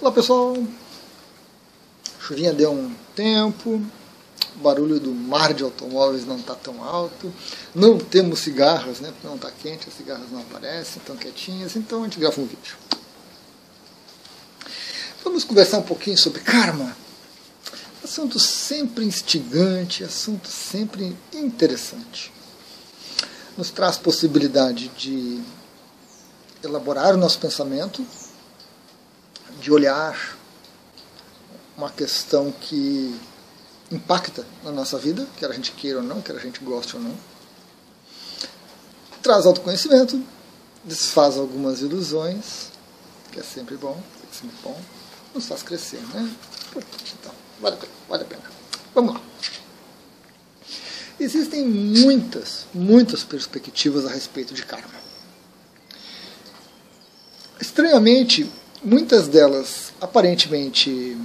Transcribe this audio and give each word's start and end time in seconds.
Olá 0.00 0.12
pessoal, 0.12 0.56
chuvinha 2.20 2.52
deu 2.52 2.70
um 2.70 2.94
tempo, 3.16 3.82
o 4.54 4.58
barulho 4.60 5.00
do 5.00 5.10
mar 5.10 5.52
de 5.52 5.64
automóveis 5.64 6.24
não 6.24 6.36
está 6.36 6.54
tão 6.54 6.84
alto, 6.84 7.34
não 7.74 7.98
temos 7.98 8.38
cigarras, 8.38 9.00
né? 9.00 9.10
Porque 9.10 9.26
não 9.26 9.34
está 9.34 9.50
quente, 9.50 9.88
as 9.88 9.94
cigarras 9.94 10.30
não 10.30 10.38
aparecem, 10.38 10.98
estão 10.98 11.16
quietinhas, 11.16 11.74
então 11.74 12.02
a 12.02 12.04
gente 12.04 12.20
grava 12.20 12.40
um 12.40 12.46
vídeo. 12.46 12.76
Vamos 15.24 15.42
conversar 15.42 15.78
um 15.78 15.82
pouquinho 15.82 16.16
sobre 16.16 16.42
karma. 16.42 16.96
Assunto 18.04 18.38
sempre 18.38 19.04
instigante, 19.04 20.04
assunto 20.04 20.46
sempre 20.46 21.16
interessante. 21.34 22.32
Nos 23.56 23.72
traz 23.72 23.96
possibilidade 23.96 24.92
de 24.96 25.42
elaborar 26.62 27.14
o 27.14 27.18
nosso 27.18 27.40
pensamento, 27.40 28.06
de 29.60 29.72
olhar 29.72 30.36
uma 31.76 31.90
questão 31.90 32.50
que 32.50 33.18
impacta 33.90 34.44
na 34.62 34.70
nossa 34.70 34.98
vida, 34.98 35.26
quer 35.36 35.50
a 35.50 35.54
gente 35.54 35.72
queira 35.72 35.98
ou 35.98 36.04
não, 36.04 36.20
quer 36.20 36.36
a 36.36 36.40
gente 36.40 36.60
goste 36.60 36.96
ou 36.96 37.02
não. 37.02 37.14
Traz 39.22 39.46
autoconhecimento, 39.46 40.22
desfaz 40.84 41.36
algumas 41.36 41.80
ilusões, 41.80 42.70
que 43.32 43.40
é 43.40 43.42
sempre 43.42 43.76
bom, 43.76 44.00
é 44.22 44.34
sempre 44.34 44.56
bom, 44.62 44.80
nos 45.34 45.46
faz 45.46 45.62
crescer, 45.62 46.00
né? 46.14 46.30
Então, 46.76 47.32
vale 47.60 47.76
a 47.76 47.78
pena, 47.78 47.92
vale 48.08 48.22
a 48.22 48.26
pena. 48.26 48.42
Vamos 48.94 49.14
lá. 49.14 49.20
Existem 51.20 51.66
muitas, 51.66 52.66
muitas 52.72 53.24
perspectivas 53.24 54.06
a 54.06 54.10
respeito 54.10 54.54
de 54.54 54.64
karma. 54.64 54.98
Estranhamente, 57.60 58.48
muitas 58.82 59.28
delas 59.28 59.92
aparentemente 60.00 61.16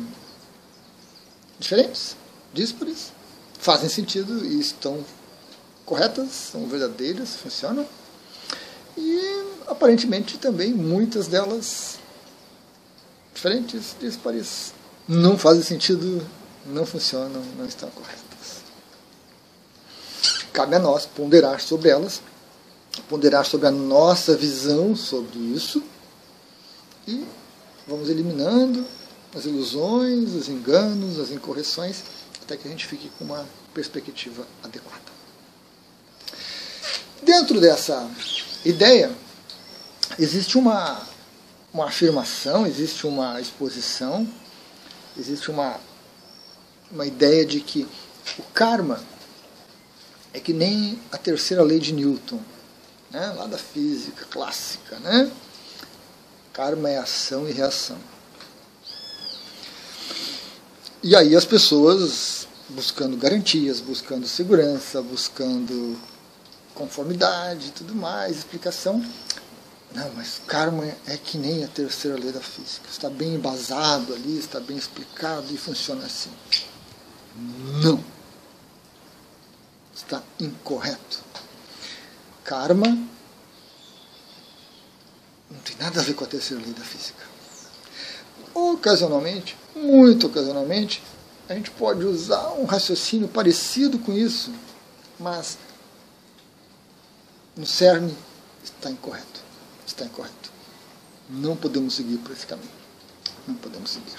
diferentes, 1.59 2.15
díspares, 2.53 3.11
fazem 3.59 3.89
sentido 3.89 4.45
e 4.45 4.59
estão 4.59 5.03
corretas, 5.85 6.31
são 6.31 6.67
verdadeiras, 6.67 7.35
funcionam. 7.35 7.87
E 8.97 9.45
aparentemente 9.67 10.37
também 10.37 10.73
muitas 10.73 11.27
delas 11.27 11.97
diferentes, 13.33 13.95
díspares, 13.99 14.73
não 15.07 15.37
fazem 15.37 15.63
sentido, 15.63 16.25
não 16.65 16.85
funcionam, 16.85 17.41
não 17.57 17.65
estão 17.65 17.89
corretas. 17.89 18.23
Cabe 20.51 20.75
a 20.75 20.79
nós 20.79 21.05
ponderar 21.05 21.59
sobre 21.59 21.89
elas, 21.89 22.21
ponderar 23.09 23.45
sobre 23.45 23.67
a 23.67 23.71
nossa 23.71 24.35
visão 24.35 24.95
sobre 24.95 25.39
isso 25.39 25.81
e 27.07 27.25
vamos 27.87 28.09
eliminando 28.09 28.85
as 29.35 29.45
ilusões, 29.45 30.33
os 30.33 30.47
enganos, 30.47 31.19
as 31.19 31.31
incorreções, 31.31 32.03
até 32.41 32.55
que 32.55 32.67
a 32.67 32.71
gente 32.71 32.85
fique 32.85 33.09
com 33.17 33.25
uma 33.25 33.47
perspectiva 33.73 34.47
adequada. 34.63 35.01
Dentro 37.21 37.59
dessa 37.59 38.09
ideia, 38.63 39.11
existe 40.19 40.57
uma, 40.57 41.01
uma 41.73 41.85
afirmação, 41.85 42.67
existe 42.67 43.07
uma 43.07 43.39
exposição, 43.41 44.27
existe 45.17 45.49
uma, 45.49 45.79
uma 46.91 47.05
ideia 47.05 47.45
de 47.45 47.59
que 47.61 47.87
o 48.37 48.43
karma 48.53 49.03
é 50.33 50.39
que 50.39 50.53
nem 50.53 50.99
a 51.11 51.17
terceira 51.17 51.63
lei 51.63 51.79
de 51.79 51.93
Newton, 51.93 52.39
né, 53.11 53.33
lá 53.37 53.45
da 53.45 53.57
física 53.57 54.25
clássica, 54.25 54.97
né? 54.99 55.31
Karma 56.53 56.89
é 56.89 56.99
ação 56.99 57.49
e 57.49 57.51
reação. 57.51 57.97
E 61.01 61.15
aí 61.15 61.35
as 61.35 61.45
pessoas 61.45 62.47
buscando 62.69 63.17
garantias, 63.17 63.81
buscando 63.81 64.27
segurança, 64.27 65.01
buscando 65.01 65.97
conformidade 66.73 67.67
e 67.67 67.71
tudo 67.71 67.95
mais, 67.95 68.37
explicação. 68.37 69.03
Não, 69.93 70.11
mas 70.15 70.41
karma 70.47 70.85
é 71.05 71.17
que 71.17 71.37
nem 71.37 71.63
a 71.63 71.67
terceira 71.67 72.17
lei 72.17 72.31
da 72.31 72.39
física. 72.39 72.87
Está 72.89 73.09
bem 73.09 73.35
embasado 73.35 74.13
ali, 74.13 74.37
está 74.37 74.59
bem 74.59 74.77
explicado 74.77 75.53
e 75.53 75.57
funciona 75.57 76.05
assim. 76.05 76.31
Não. 77.83 78.03
Está 79.95 80.21
incorreto. 80.39 81.19
Karma 82.43 82.97
tem 85.63 85.75
nada 85.79 85.99
a 85.99 86.03
ver 86.03 86.13
com 86.13 86.23
a 86.23 86.27
terceira 86.27 86.61
lei 86.63 86.73
da 86.73 86.83
física. 86.83 87.23
Ocasionalmente, 88.53 89.57
muito 89.75 90.27
ocasionalmente, 90.27 91.01
a 91.47 91.53
gente 91.53 91.71
pode 91.71 92.05
usar 92.05 92.53
um 92.53 92.65
raciocínio 92.65 93.27
parecido 93.27 93.99
com 93.99 94.13
isso, 94.13 94.51
mas 95.19 95.57
no 97.55 97.65
cerne 97.65 98.15
está 98.63 98.89
incorreto. 98.89 99.41
Está 99.85 100.05
incorreto. 100.05 100.51
Não 101.29 101.55
podemos 101.55 101.95
seguir 101.95 102.17
por 102.17 102.31
esse 102.31 102.45
caminho. 102.45 102.69
Não 103.47 103.55
podemos 103.55 103.91
seguir. 103.91 104.13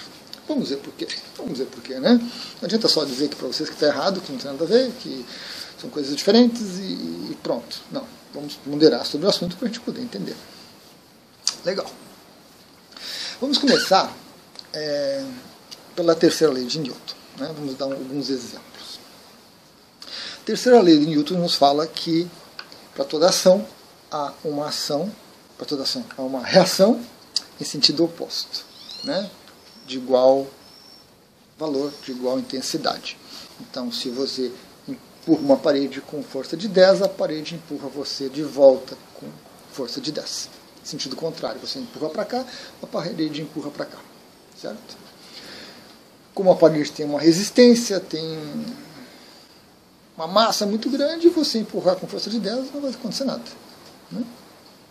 Vamos 0.46 0.68
ver 0.68 0.76
por 0.76 0.92
quê. 0.94 1.08
Vamos 1.36 1.58
ver 1.58 1.66
por 1.66 1.82
quê, 1.82 1.98
né? 1.98 2.14
Não 2.14 2.66
adianta 2.66 2.88
só 2.88 3.04
dizer 3.04 3.28
que 3.28 3.36
para 3.36 3.48
vocês 3.48 3.68
que 3.68 3.74
está 3.74 3.86
errado, 3.86 4.20
que 4.20 4.30
não 4.30 4.38
tem 4.38 4.50
nada 4.50 4.64
a 4.64 4.66
ver, 4.66 4.92
que 5.00 5.24
são 5.80 5.88
coisas 5.88 6.14
diferentes 6.14 6.78
e, 6.78 7.32
e 7.32 7.38
pronto. 7.42 7.80
Não. 7.90 8.06
Vamos 8.34 8.54
ponderar 8.54 9.06
sobre 9.06 9.26
o 9.26 9.30
assunto 9.30 9.56
para 9.56 9.66
a 9.66 9.70
gente 9.70 9.80
poder 9.80 10.02
entender. 10.02 10.36
Legal. 11.64 11.90
Vamos 13.40 13.56
começar 13.56 14.14
é, 14.70 15.24
pela 15.96 16.14
terceira 16.14 16.52
lei 16.52 16.66
de 16.66 16.78
Newton. 16.78 17.14
Né? 17.38 17.50
Vamos 17.56 17.74
dar 17.74 17.86
alguns 17.86 18.28
exemplos. 18.28 19.00
A 20.42 20.44
terceira 20.44 20.78
lei 20.82 20.98
de 20.98 21.06
Newton 21.06 21.38
nos 21.38 21.54
fala 21.54 21.86
que 21.86 22.28
para 22.94 23.02
toda 23.02 23.30
ação 23.30 23.66
há 24.10 24.34
uma 24.44 24.68
ação, 24.68 25.10
para 25.56 25.64
toda 25.64 25.84
ação 25.84 26.04
há 26.18 26.20
uma 26.20 26.44
reação 26.44 27.00
em 27.58 27.64
sentido 27.64 28.04
oposto, 28.04 28.66
né? 29.02 29.30
de 29.86 29.96
igual 29.96 30.46
valor, 31.58 31.90
de 32.04 32.12
igual 32.12 32.38
intensidade. 32.38 33.16
Então, 33.58 33.90
se 33.90 34.10
você 34.10 34.52
empurra 34.86 35.40
uma 35.40 35.56
parede 35.56 36.02
com 36.02 36.22
força 36.22 36.58
de 36.58 36.68
10, 36.68 37.00
a 37.00 37.08
parede 37.08 37.54
empurra 37.54 37.88
você 37.88 38.28
de 38.28 38.42
volta 38.42 38.98
com 39.14 39.26
força 39.72 39.98
de 39.98 40.12
10 40.12 40.63
sentido 40.84 41.16
contrário. 41.16 41.60
Você 41.60 41.78
empurra 41.78 42.10
para 42.10 42.24
cá, 42.24 42.44
a 42.82 42.86
parede 42.86 43.42
empurra 43.42 43.70
para 43.70 43.86
cá. 43.86 43.98
Certo? 44.60 44.96
Como 46.34 46.50
a 46.50 46.56
parede 46.56 46.90
tem 46.92 47.06
uma 47.06 47.20
resistência, 47.20 48.00
tem 48.00 48.38
uma 50.16 50.26
massa 50.26 50.66
muito 50.66 50.88
grande, 50.90 51.28
você 51.28 51.58
empurrar 51.58 51.96
com 51.96 52.06
força 52.06 52.30
de 52.30 52.38
10 52.38 52.72
não 52.72 52.80
vai 52.80 52.90
acontecer 52.90 53.24
nada. 53.24 53.42
Né? 54.10 54.24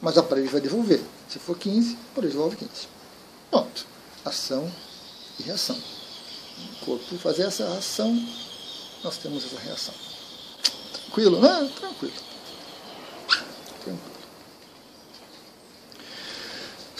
Mas 0.01 0.17
a 0.17 0.23
parede 0.23 0.47
vai 0.47 0.61
devolver. 0.61 1.01
Se 1.29 1.39
for 1.39 1.57
15, 1.57 1.97
a 2.11 2.15
parede 2.15 2.33
devolve 2.33 2.55
15. 2.57 2.71
Pronto. 3.49 3.85
Ação 4.25 4.69
e 5.39 5.43
reação. 5.43 5.77
O 6.81 6.85
corpo 6.85 7.17
fazer 7.17 7.43
essa 7.43 7.65
ação, 7.77 8.13
nós 9.03 9.17
temos 9.17 9.45
essa 9.45 9.59
reação. 9.59 9.93
Tranquilo, 10.93 11.39
né? 11.39 11.71
Tranquilo. 11.79 12.32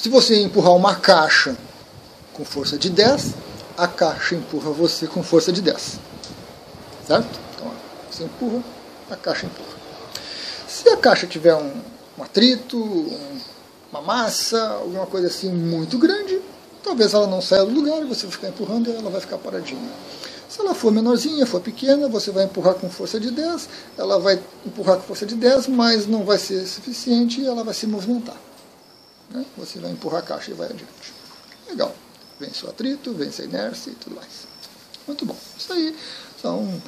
Se 0.03 0.09
você 0.09 0.35
empurrar 0.43 0.75
uma 0.75 0.95
caixa 0.95 1.55
com 2.33 2.43
força 2.43 2.77
de 2.77 2.89
10, 2.89 3.35
a 3.77 3.87
caixa 3.87 4.35
empurra 4.35 4.69
você 4.69 5.07
com 5.07 5.23
força 5.23 5.49
de 5.49 5.61
10. 5.61 5.97
Certo? 7.07 7.39
Então 7.55 7.71
você 8.11 8.25
empurra, 8.25 8.61
a 9.09 9.15
caixa 9.15 9.45
empurra. 9.45 9.77
Se 10.67 10.89
a 10.89 10.97
caixa 10.97 11.25
tiver 11.25 11.55
um, 11.55 11.71
um 12.17 12.23
atrito, 12.23 12.77
um, 12.77 13.39
uma 13.93 14.01
massa, 14.01 14.61
alguma 14.71 15.05
coisa 15.05 15.27
assim 15.27 15.49
muito 15.49 15.97
grande, 15.97 16.37
talvez 16.83 17.13
ela 17.13 17.25
não 17.25 17.41
saia 17.41 17.63
do 17.63 17.71
lugar 17.71 18.01
e 18.01 18.05
você 18.05 18.27
ficar 18.27 18.49
empurrando 18.49 18.89
e 18.89 18.93
ela 18.97 19.09
vai 19.09 19.21
ficar 19.21 19.37
paradinha. 19.37 19.89
Se 20.49 20.59
ela 20.59 20.75
for 20.75 20.91
menorzinha, 20.91 21.45
for 21.45 21.61
pequena, 21.61 22.09
você 22.09 22.29
vai 22.29 22.43
empurrar 22.43 22.73
com 22.73 22.89
força 22.89 23.21
de 23.21 23.31
10, 23.31 23.69
ela 23.97 24.19
vai 24.19 24.37
empurrar 24.65 24.97
com 24.97 25.03
força 25.03 25.25
de 25.25 25.35
10, 25.35 25.67
mas 25.67 26.05
não 26.07 26.25
vai 26.25 26.37
ser 26.37 26.67
suficiente 26.67 27.39
e 27.39 27.47
ela 27.47 27.63
vai 27.63 27.73
se 27.73 27.87
movimentar. 27.87 28.35
Né? 29.29 29.45
Você 29.57 29.79
vai 29.79 29.91
empurrar 29.91 30.21
a 30.21 30.25
caixa 30.25 30.51
e 30.51 30.53
vai 30.53 30.67
adiante. 30.69 31.13
Legal. 31.67 31.95
Vence 32.39 32.65
o 32.65 32.69
atrito, 32.69 33.13
vence 33.13 33.41
a 33.41 33.45
inércia 33.45 33.91
e 33.91 33.95
tudo 33.95 34.15
mais. 34.15 34.47
Muito 35.07 35.25
bom. 35.25 35.37
Isso 35.57 35.71
aí 35.71 35.95
são 36.41 36.81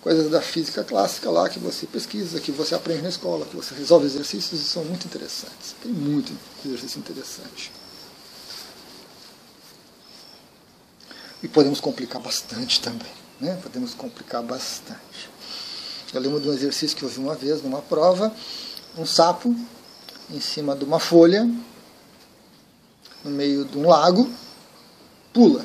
coisas 0.00 0.30
da 0.30 0.40
física 0.40 0.84
clássica 0.84 1.30
lá 1.30 1.48
que 1.48 1.58
você 1.58 1.86
pesquisa, 1.86 2.40
que 2.40 2.52
você 2.52 2.74
aprende 2.74 3.02
na 3.02 3.08
escola, 3.08 3.46
que 3.46 3.56
você 3.56 3.74
resolve 3.74 4.06
exercícios 4.06 4.60
e 4.60 4.64
são 4.64 4.84
muito 4.84 5.06
interessantes. 5.06 5.74
Tem 5.82 5.92
muito 5.92 6.32
exercício 6.64 6.98
interessante. 6.98 7.72
E 11.42 11.48
podemos 11.48 11.80
complicar 11.80 12.20
bastante 12.20 12.80
também. 12.80 13.12
Né? 13.40 13.58
Podemos 13.62 13.94
complicar 13.94 14.42
bastante. 14.42 15.28
Eu 16.12 16.20
lembro 16.20 16.40
de 16.40 16.48
um 16.48 16.52
exercício 16.52 16.96
que 16.96 17.02
eu 17.02 17.08
vi 17.08 17.18
uma 17.18 17.34
vez 17.34 17.60
numa 17.60 17.82
prova, 17.82 18.32
um 18.96 19.04
sapo 19.04 19.54
em 20.30 20.40
cima 20.40 20.76
de 20.76 20.84
uma 20.84 21.00
folha 21.00 21.50
no 23.24 23.30
meio 23.30 23.64
de 23.64 23.78
um 23.78 23.88
lago, 23.88 24.30
pula. 25.32 25.64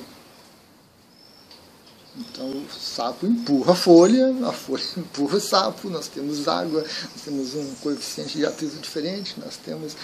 Então 2.18 2.50
o 2.50 2.68
sapo 2.70 3.26
empurra 3.26 3.74
a 3.74 3.76
folha, 3.76 4.48
a 4.48 4.52
folha 4.52 4.84
empurra 4.98 5.38
o 5.38 5.42
sapo, 5.42 5.90
nós 5.90 6.08
temos 6.08 6.48
água, 6.48 6.82
nós 6.82 7.22
temos 7.24 7.54
um 7.56 7.76
coeficiente 7.76 8.38
de 8.38 8.46
atrito 8.46 8.78
diferente, 8.78 9.36
nós 9.40 9.58
temos 9.58 9.96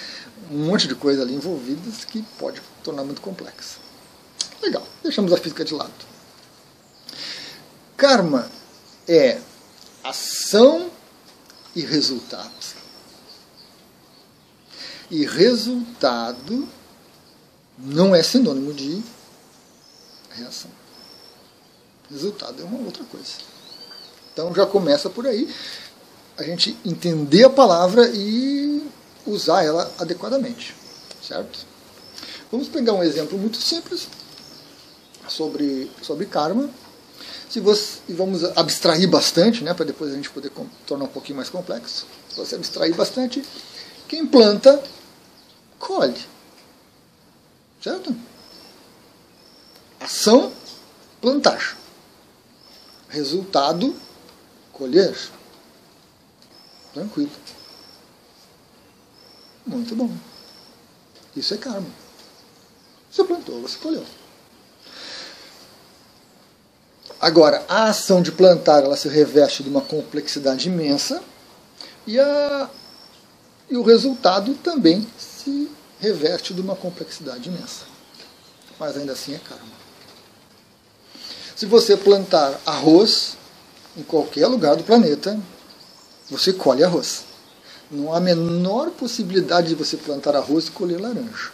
um 0.49 0.65
monte 0.65 0.87
de 0.87 0.95
coisa 0.95 1.21
ali 1.21 1.33
envolvidas 1.33 2.05
que 2.05 2.21
pode 2.37 2.61
tornar 2.83 3.03
muito 3.03 3.21
complexa. 3.21 3.79
Legal, 4.61 4.85
deixamos 5.03 5.33
a 5.33 5.37
física 5.37 5.65
de 5.65 5.73
lado. 5.73 5.91
Karma 7.97 8.49
é 9.07 9.39
ação 10.03 10.89
e 11.75 11.81
resultado. 11.81 12.51
E 15.09 15.25
resultado 15.25 16.67
não 17.77 18.15
é 18.15 18.23
sinônimo 18.23 18.73
de 18.73 19.03
reação. 20.31 20.71
Resultado 22.09 22.61
é 22.61 22.65
uma 22.65 22.79
outra 22.79 23.03
coisa. 23.05 23.33
Então 24.31 24.53
já 24.53 24.65
começa 24.65 25.09
por 25.09 25.25
aí 25.25 25.53
a 26.37 26.43
gente 26.43 26.77
entender 26.85 27.45
a 27.45 27.49
palavra 27.49 28.09
e 28.13 28.83
usar 29.25 29.63
ela 29.63 29.91
adequadamente, 29.97 30.75
certo? 31.25 31.65
Vamos 32.51 32.67
pegar 32.67 32.93
um 32.93 33.03
exemplo 33.03 33.37
muito 33.37 33.57
simples 33.57 34.07
sobre, 35.27 35.89
sobre 36.01 36.25
karma. 36.25 36.69
Se 37.49 37.59
você, 37.59 37.99
e 38.09 38.13
vamos 38.13 38.43
abstrair 38.43 39.09
bastante, 39.09 39.63
né, 39.63 39.73
para 39.73 39.85
depois 39.85 40.11
a 40.11 40.15
gente 40.15 40.29
poder 40.29 40.51
tornar 40.85 41.05
um 41.05 41.09
pouquinho 41.09 41.37
mais 41.37 41.49
complexo. 41.49 42.05
Se 42.29 42.35
você 42.35 42.55
abstrair 42.55 42.93
bastante, 42.93 43.43
quem 44.07 44.25
planta, 44.25 44.83
colhe. 45.79 46.34
Certo? 47.85 48.15
Ação, 49.99 50.51
plantar. 51.21 51.77
Resultado, 53.07 53.95
colher. 54.73 55.15
Tranquilo. 56.95 57.29
Muito 59.67 59.95
bom. 59.95 60.09
Isso 61.35 61.53
é 61.53 61.57
karma. 61.57 61.85
Você 63.11 63.23
plantou, 63.23 63.61
você 63.61 63.77
colheu. 63.77 64.03
Agora, 67.21 67.63
a 67.69 67.89
ação 67.89 68.19
de 68.19 68.31
plantar 68.31 68.83
ela 68.83 68.97
se 68.97 69.07
reveste 69.07 69.61
de 69.61 69.69
uma 69.69 69.81
complexidade 69.81 70.69
imensa 70.69 71.23
e, 72.07 72.19
a, 72.19 72.67
e 73.69 73.77
o 73.77 73.83
resultado 73.83 74.55
também 74.55 75.07
se 75.19 75.69
reveste 76.05 76.53
de 76.53 76.61
uma 76.61 76.75
complexidade 76.75 77.49
imensa. 77.49 77.85
Mas 78.79 78.95
ainda 78.95 79.13
assim 79.13 79.33
é 79.33 79.39
karma. 79.39 79.73
Se 81.55 81.65
você 81.65 81.97
plantar 81.97 82.59
arroz 82.65 83.37
em 83.97 84.03
qualquer 84.03 84.45
lugar 84.47 84.75
do 84.75 84.83
planeta, 84.83 85.39
você 86.29 86.53
colhe 86.53 86.83
arroz. 86.83 87.23
Não 87.89 88.13
há 88.13 88.17
a 88.17 88.19
menor 88.19 88.91
possibilidade 88.91 89.69
de 89.69 89.75
você 89.75 89.97
plantar 89.97 90.35
arroz 90.35 90.67
e 90.67 90.71
colher 90.71 90.99
laranja. 90.99 91.51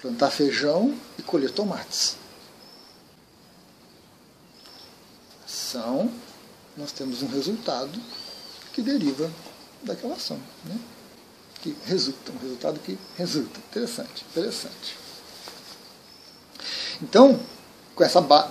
Plantar 0.00 0.30
feijão 0.30 0.94
e 1.18 1.22
colher 1.22 1.50
tomates. 1.50 2.16
Ação, 5.44 6.10
nós 6.76 6.92
temos 6.92 7.22
um 7.22 7.28
resultado 7.28 8.00
que 8.72 8.80
deriva 8.80 9.30
daquela 9.82 10.14
ação. 10.14 10.38
Né? 10.64 10.78
Que 11.62 11.76
resulta, 11.86 12.32
um 12.32 12.38
resultado 12.38 12.80
que 12.80 12.98
resulta. 13.16 13.58
Interessante, 13.70 14.24
interessante. 14.30 14.98
Então, 17.00 17.40
com 17.94 18.04
essa 18.04 18.20
ba 18.20 18.50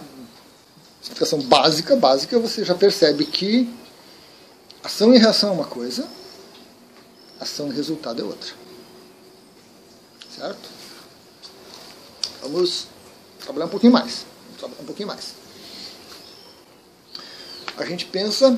explicação 1.02 1.42
básica, 1.42 1.96
básica, 1.96 2.40
você 2.40 2.64
já 2.64 2.76
percebe 2.76 3.26
que 3.26 3.74
ação 4.84 5.14
e 5.14 5.18
reação 5.18 5.50
é 5.50 5.54
uma 5.54 5.66
coisa, 5.66 6.08
ação 7.40 7.70
e 7.70 7.76
resultado 7.76 8.22
é 8.22 8.26
outra. 8.26 8.54
Certo? 10.38 10.70
Vamos 12.42 12.88
trabalhar 13.40 13.66
um 13.66 13.70
pouquinho 13.70 13.94
mais. 13.94 14.26
Vamos 14.46 14.60
trabalhar 14.60 14.82
um 14.82 14.86
pouquinho 14.86 15.08
mais. 15.08 15.34
A 17.78 17.86
gente 17.86 18.06
pensa 18.06 18.58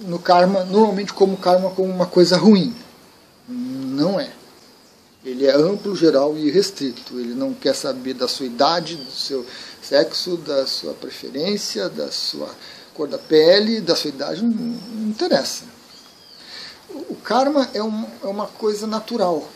no 0.00 0.18
karma 0.18 0.64
normalmente 0.64 1.12
como 1.12 1.36
karma 1.36 1.70
como 1.70 1.92
uma 1.92 2.06
coisa 2.06 2.36
ruim. 2.36 2.74
Não 3.96 4.20
é. 4.20 4.30
Ele 5.24 5.46
é 5.46 5.52
amplo, 5.52 5.96
geral 5.96 6.36
e 6.36 6.50
restrito. 6.50 7.18
Ele 7.18 7.34
não 7.34 7.52
quer 7.52 7.74
saber 7.74 8.14
da 8.14 8.28
sua 8.28 8.46
idade, 8.46 8.96
do 8.96 9.10
seu 9.10 9.44
sexo, 9.82 10.36
da 10.36 10.66
sua 10.66 10.92
preferência, 10.94 11.88
da 11.88 12.12
sua 12.12 12.54
cor 12.94 13.08
da 13.08 13.18
pele, 13.18 13.80
da 13.80 13.94
sua 13.94 14.08
idade, 14.08 14.42
não, 14.42 14.50
não 14.50 15.08
interessa. 15.08 15.64
O 16.88 17.16
karma 17.16 17.68
é, 17.74 17.82
um, 17.82 18.06
é 18.22 18.26
uma 18.26 18.46
coisa 18.46 18.86
natural. 18.86 19.46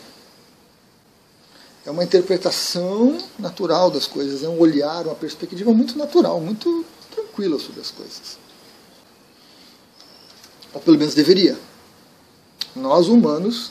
É 1.87 1.91
uma 1.91 2.05
interpretação 2.05 3.17
natural 3.39 3.91
das 3.91 4.07
coisas, 4.07 4.43
é 4.43 4.49
um 4.49 4.59
olhar, 4.59 5.07
uma 5.07 5.15
perspectiva 5.15 5.73
muito 5.73 5.97
natural, 5.97 6.39
muito 6.41 6.85
tranquila 7.15 7.59
sobre 7.59 7.81
as 7.81 7.91
coisas. 7.91 8.39
Ou 10.75 10.81
pelo 10.81 10.99
menos 10.99 11.15
deveria. 11.15 11.59
Nós 12.77 13.09
humanos 13.09 13.71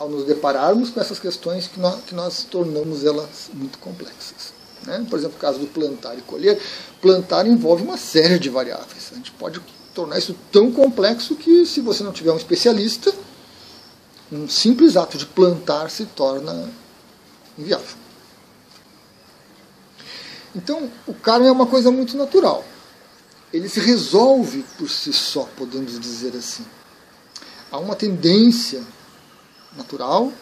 ao 0.00 0.08
nos 0.08 0.24
depararmos 0.24 0.88
com 0.88 0.98
essas 0.98 1.18
questões 1.18 1.68
que 1.68 1.78
nós, 1.78 2.02
que 2.04 2.14
nós 2.14 2.42
tornamos 2.44 3.04
elas 3.04 3.50
muito 3.52 3.78
complexas. 3.78 4.54
Né? 4.86 5.06
Por 5.10 5.18
exemplo, 5.18 5.36
o 5.36 5.40
caso 5.40 5.58
do 5.58 5.66
plantar 5.66 6.16
e 6.16 6.22
colher. 6.22 6.58
Plantar 7.02 7.46
envolve 7.46 7.82
uma 7.82 7.98
série 7.98 8.38
de 8.38 8.48
variáveis. 8.48 9.10
A 9.12 9.16
gente 9.16 9.30
pode 9.32 9.60
tornar 9.94 10.18
isso 10.18 10.34
tão 10.50 10.72
complexo 10.72 11.36
que, 11.36 11.66
se 11.66 11.82
você 11.82 12.02
não 12.02 12.12
tiver 12.12 12.32
um 12.32 12.38
especialista, 12.38 13.12
um 14.32 14.48
simples 14.48 14.96
ato 14.96 15.18
de 15.18 15.26
plantar 15.26 15.90
se 15.90 16.06
torna 16.06 16.70
inviável. 17.58 17.98
Então, 20.56 20.90
o 21.06 21.12
karma 21.12 21.46
é 21.46 21.52
uma 21.52 21.66
coisa 21.66 21.90
muito 21.90 22.16
natural. 22.16 22.64
Ele 23.52 23.68
se 23.68 23.80
resolve 23.80 24.64
por 24.78 24.88
si 24.88 25.12
só, 25.12 25.46
podemos 25.58 26.00
dizer 26.00 26.34
assim. 26.34 26.64
Há 27.70 27.78
uma 27.78 27.94
tendência 27.94 28.82
natural 29.76 30.32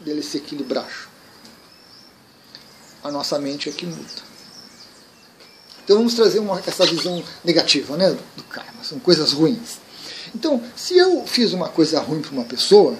dele 0.00 0.22
se 0.22 0.38
equilibrar. 0.38 0.88
A 3.02 3.10
nossa 3.10 3.38
mente 3.38 3.68
é 3.68 3.72
que 3.72 3.86
muda. 3.86 4.30
Então 5.84 5.96
vamos 5.96 6.14
trazer 6.14 6.38
uma, 6.38 6.58
essa 6.60 6.86
visão 6.86 7.22
negativa 7.44 7.96
né, 7.96 8.10
do 8.36 8.42
karma, 8.44 8.84
são 8.84 8.98
coisas 9.00 9.32
ruins. 9.32 9.78
Então, 10.34 10.62
se 10.76 10.96
eu 10.96 11.26
fiz 11.26 11.52
uma 11.52 11.68
coisa 11.68 12.00
ruim 12.00 12.22
para 12.22 12.30
uma 12.30 12.44
pessoa, 12.44 12.96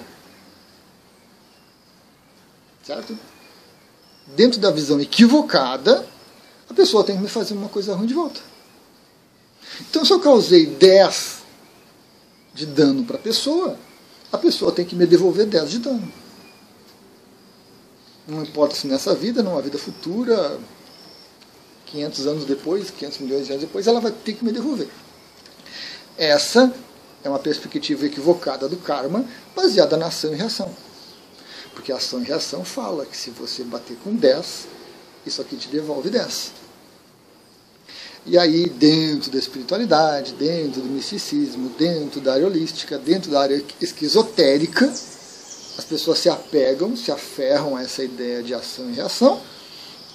certo? 2.83 3.17
Dentro 4.35 4.59
da 4.59 4.71
visão 4.71 4.99
equivocada, 4.99 6.05
a 6.69 6.73
pessoa 6.73 7.03
tem 7.03 7.15
que 7.15 7.21
me 7.21 7.29
fazer 7.29 7.53
uma 7.53 7.69
coisa 7.69 7.95
ruim 7.95 8.07
de 8.07 8.13
volta. 8.13 8.41
Então, 9.89 10.03
se 10.03 10.11
eu 10.11 10.19
causei 10.19 10.65
10 10.65 11.37
de 12.53 12.65
dano 12.65 13.05
para 13.05 13.15
a 13.15 13.21
pessoa, 13.21 13.77
a 14.31 14.37
pessoa 14.37 14.71
tem 14.71 14.85
que 14.85 14.95
me 14.95 15.05
devolver 15.05 15.45
10 15.45 15.71
de 15.71 15.79
dano. 15.79 16.11
Não 18.27 18.43
importa 18.43 18.75
se 18.75 18.87
nessa 18.87 19.13
vida, 19.13 19.43
numa 19.43 19.61
vida 19.61 19.77
futura, 19.77 20.59
500 21.87 22.27
anos 22.27 22.45
depois, 22.45 22.89
500 22.91 23.19
milhões 23.19 23.45
de 23.45 23.51
anos 23.51 23.63
depois, 23.63 23.87
ela 23.87 23.99
vai 23.99 24.11
ter 24.11 24.33
que 24.33 24.45
me 24.45 24.51
devolver. 24.51 24.87
Essa 26.17 26.73
é 27.23 27.29
uma 27.29 27.39
perspectiva 27.39 28.05
equivocada 28.05 28.69
do 28.69 28.77
karma, 28.77 29.25
baseada 29.55 29.97
na 29.97 30.07
ação 30.07 30.33
e 30.33 30.37
reação. 30.37 30.73
Porque 31.73 31.91
ação 31.91 32.21
e 32.21 32.25
reação 32.25 32.63
fala 32.63 33.05
que 33.05 33.17
se 33.17 33.31
você 33.31 33.63
bater 33.63 33.97
com 34.03 34.15
10, 34.15 34.67
isso 35.25 35.41
aqui 35.41 35.57
te 35.57 35.67
devolve 35.67 36.09
10. 36.09 36.60
E 38.25 38.37
aí, 38.37 38.69
dentro 38.69 39.31
da 39.31 39.39
espiritualidade, 39.39 40.33
dentro 40.33 40.81
do 40.81 40.89
misticismo, 40.89 41.69
dentro 41.69 42.21
da 42.21 42.33
área 42.33 42.45
holística, 42.45 42.97
dentro 42.99 43.31
da 43.31 43.41
área 43.41 43.63
esquizotérica, 43.81 44.85
as 44.85 45.85
pessoas 45.85 46.19
se 46.19 46.29
apegam, 46.29 46.95
se 46.95 47.11
aferram 47.11 47.75
a 47.75 47.81
essa 47.81 48.03
ideia 48.03 48.43
de 48.43 48.53
ação 48.53 48.89
e 48.91 48.93
reação 48.93 49.41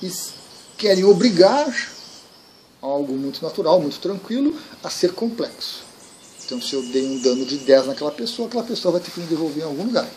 e 0.00 0.10
querem 0.78 1.04
obrigar 1.04 1.66
algo 2.80 3.14
muito 3.14 3.42
natural, 3.42 3.80
muito 3.80 3.98
tranquilo, 3.98 4.56
a 4.84 4.88
ser 4.88 5.12
complexo. 5.12 5.84
Então, 6.44 6.62
se 6.62 6.74
eu 6.74 6.82
dei 6.82 7.04
um 7.04 7.20
dano 7.20 7.44
de 7.44 7.58
10 7.58 7.86
naquela 7.86 8.12
pessoa, 8.12 8.46
aquela 8.46 8.62
pessoa 8.62 8.92
vai 8.92 9.00
ter 9.00 9.10
que 9.10 9.18
me 9.18 9.26
devolver 9.26 9.64
em 9.64 9.66
algum 9.66 9.84
lugar. 9.84 10.08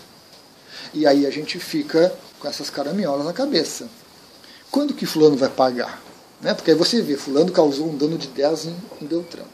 E 0.93 1.07
aí 1.07 1.25
a 1.25 1.31
gente 1.31 1.57
fica 1.59 2.13
com 2.39 2.47
essas 2.47 2.69
caraminholas 2.69 3.25
na 3.25 3.33
cabeça. 3.33 3.89
Quando 4.69 4.93
que 4.93 5.07
fulano 5.07 5.35
vai 5.35 5.49
pagar? 5.49 6.08
Né? 6.41 6.53
Porque 6.53 6.71
aí 6.71 6.77
você 6.77 7.01
vê, 7.01 7.17
fulano 7.17 7.51
causou 7.51 7.89
um 7.89 7.97
dano 7.97 8.17
de 8.17 8.27
10 8.27 8.65
em, 8.65 8.75
em 9.01 9.05
Beltrão. 9.05 9.45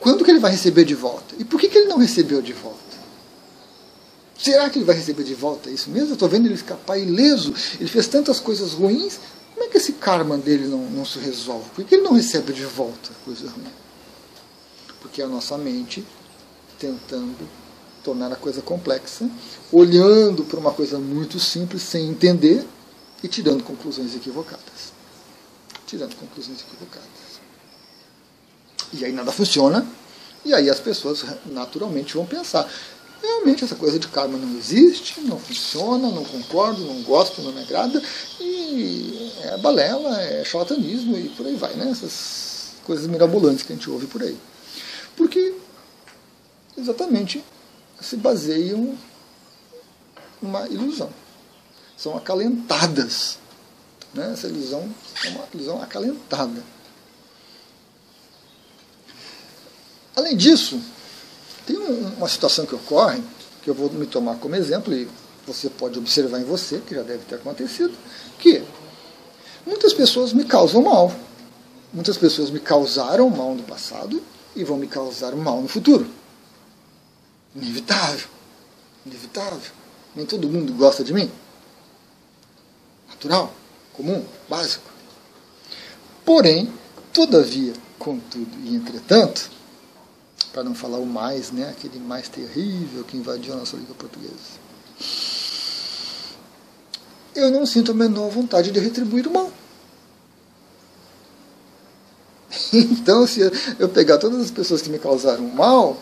Quando 0.00 0.24
que 0.24 0.30
ele 0.30 0.38
vai 0.38 0.52
receber 0.52 0.84
de 0.84 0.94
volta? 0.94 1.34
E 1.38 1.44
por 1.44 1.60
que, 1.60 1.68
que 1.68 1.78
ele 1.78 1.88
não 1.88 1.98
recebeu 1.98 2.40
de 2.40 2.52
volta? 2.52 2.78
Será 4.38 4.68
que 4.68 4.78
ele 4.78 4.84
vai 4.84 4.94
receber 4.94 5.24
de 5.24 5.34
volta 5.34 5.70
isso 5.70 5.90
mesmo? 5.90 6.10
Eu 6.10 6.14
estou 6.14 6.28
vendo 6.28 6.46
ele 6.46 6.54
escapar 6.54 6.98
ileso. 6.98 7.54
Ele 7.80 7.88
fez 7.88 8.06
tantas 8.06 8.38
coisas 8.38 8.72
ruins. 8.72 9.18
Como 9.54 9.66
é 9.66 9.68
que 9.68 9.78
esse 9.78 9.94
karma 9.94 10.36
dele 10.36 10.66
não, 10.68 10.78
não 10.90 11.04
se 11.04 11.18
resolve? 11.18 11.70
Por 11.74 11.84
que 11.84 11.94
ele 11.94 12.04
não 12.04 12.12
recebe 12.12 12.52
de 12.52 12.64
volta 12.64 13.10
coisa 13.24 13.48
ruim? 13.48 13.72
Porque 15.00 15.22
a 15.22 15.26
nossa 15.26 15.56
mente 15.56 16.04
tentando 16.78 17.48
tornar 18.04 18.30
a 18.30 18.36
coisa 18.36 18.62
complexa, 18.62 19.28
olhando 19.72 20.44
para 20.44 20.60
uma 20.60 20.70
coisa 20.70 20.98
muito 20.98 21.40
simples 21.40 21.82
sem 21.82 22.08
entender 22.08 22.64
e 23.22 23.26
tirando 23.26 23.64
conclusões 23.64 24.14
equivocadas. 24.14 24.95
Tirando 25.86 26.16
conclusões 26.16 26.60
equivocadas. 26.60 27.06
E 28.92 29.04
aí 29.04 29.12
nada 29.12 29.32
funciona, 29.32 29.86
e 30.44 30.54
aí 30.54 30.70
as 30.70 30.80
pessoas 30.80 31.24
naturalmente 31.46 32.14
vão 32.14 32.26
pensar: 32.26 32.68
realmente 33.22 33.64
essa 33.64 33.74
coisa 33.74 33.98
de 33.98 34.08
karma 34.08 34.38
não 34.38 34.56
existe, 34.56 35.20
não 35.20 35.38
funciona, 35.38 36.08
não 36.08 36.24
concordo, 36.24 36.82
não 36.82 37.02
gosto, 37.02 37.42
não 37.42 37.52
me 37.52 37.62
agrada, 37.62 38.02
e 38.40 39.32
é 39.42 39.58
balela, 39.58 40.20
é 40.20 40.44
charlatanismo 40.44 41.16
e 41.16 41.28
por 41.30 41.46
aí 41.46 41.56
vai, 41.56 41.74
né? 41.74 41.90
Essas 41.90 42.74
coisas 42.84 43.06
mirabolantes 43.06 43.64
que 43.64 43.72
a 43.72 43.76
gente 43.76 43.90
ouve 43.90 44.06
por 44.06 44.22
aí. 44.22 44.36
Porque 45.16 45.54
exatamente 46.76 47.42
se 48.00 48.16
baseiam 48.16 48.96
numa 50.40 50.68
ilusão. 50.68 51.10
São 51.96 52.16
acalentadas. 52.16 53.38
Né? 54.16 54.32
Essa 54.32 54.48
ilusão 54.48 54.88
é 55.24 55.28
uma 55.28 55.44
ilusão 55.52 55.82
acalentada. 55.82 56.62
Além 60.16 60.34
disso, 60.34 60.80
tem 61.66 61.76
uma 61.76 62.26
situação 62.26 62.64
que 62.64 62.74
ocorre, 62.74 63.22
que 63.62 63.68
eu 63.68 63.74
vou 63.74 63.90
me 63.90 64.06
tomar 64.06 64.36
como 64.36 64.56
exemplo, 64.56 64.94
e 64.94 65.06
você 65.46 65.68
pode 65.68 65.98
observar 65.98 66.40
em 66.40 66.44
você, 66.44 66.78
que 66.78 66.94
já 66.94 67.02
deve 67.02 67.24
ter 67.26 67.34
acontecido, 67.34 67.94
que 68.38 68.64
muitas 69.66 69.92
pessoas 69.92 70.32
me 70.32 70.44
causam 70.44 70.82
mal. 70.82 71.12
Muitas 71.92 72.16
pessoas 72.16 72.50
me 72.50 72.58
causaram 72.58 73.28
mal 73.28 73.54
no 73.54 73.62
passado 73.62 74.22
e 74.54 74.64
vão 74.64 74.78
me 74.78 74.86
causar 74.86 75.36
mal 75.36 75.60
no 75.60 75.68
futuro. 75.68 76.06
Inevitável. 77.54 78.28
Inevitável. 79.04 79.72
Nem 80.14 80.24
todo 80.24 80.48
mundo 80.48 80.72
gosta 80.72 81.04
de 81.04 81.12
mim. 81.12 81.30
Natural, 83.08 83.52
comum, 83.96 84.24
básico. 84.48 84.90
Porém, 86.24 86.72
todavia, 87.12 87.72
contudo 87.98 88.50
e 88.64 88.74
entretanto, 88.74 89.50
para 90.52 90.64
não 90.64 90.74
falar 90.74 90.98
o 90.98 91.06
mais, 91.06 91.50
né, 91.50 91.68
aquele 91.70 91.98
mais 91.98 92.28
terrível 92.28 93.04
que 93.04 93.16
invadiu 93.16 93.54
a 93.54 93.56
nossa 93.56 93.76
língua 93.76 93.94
portuguesa. 93.94 94.66
Eu 97.34 97.50
não 97.50 97.66
sinto 97.66 97.92
a 97.92 97.94
menor 97.94 98.30
vontade 98.30 98.70
de 98.70 98.80
retribuir 98.80 99.26
o 99.26 99.32
mal. 99.32 99.52
Então, 102.72 103.26
se 103.26 103.40
eu 103.78 103.88
pegar 103.88 104.18
todas 104.18 104.40
as 104.40 104.50
pessoas 104.50 104.82
que 104.82 104.90
me 104.90 104.98
causaram 104.98 105.44
mal, 105.44 105.96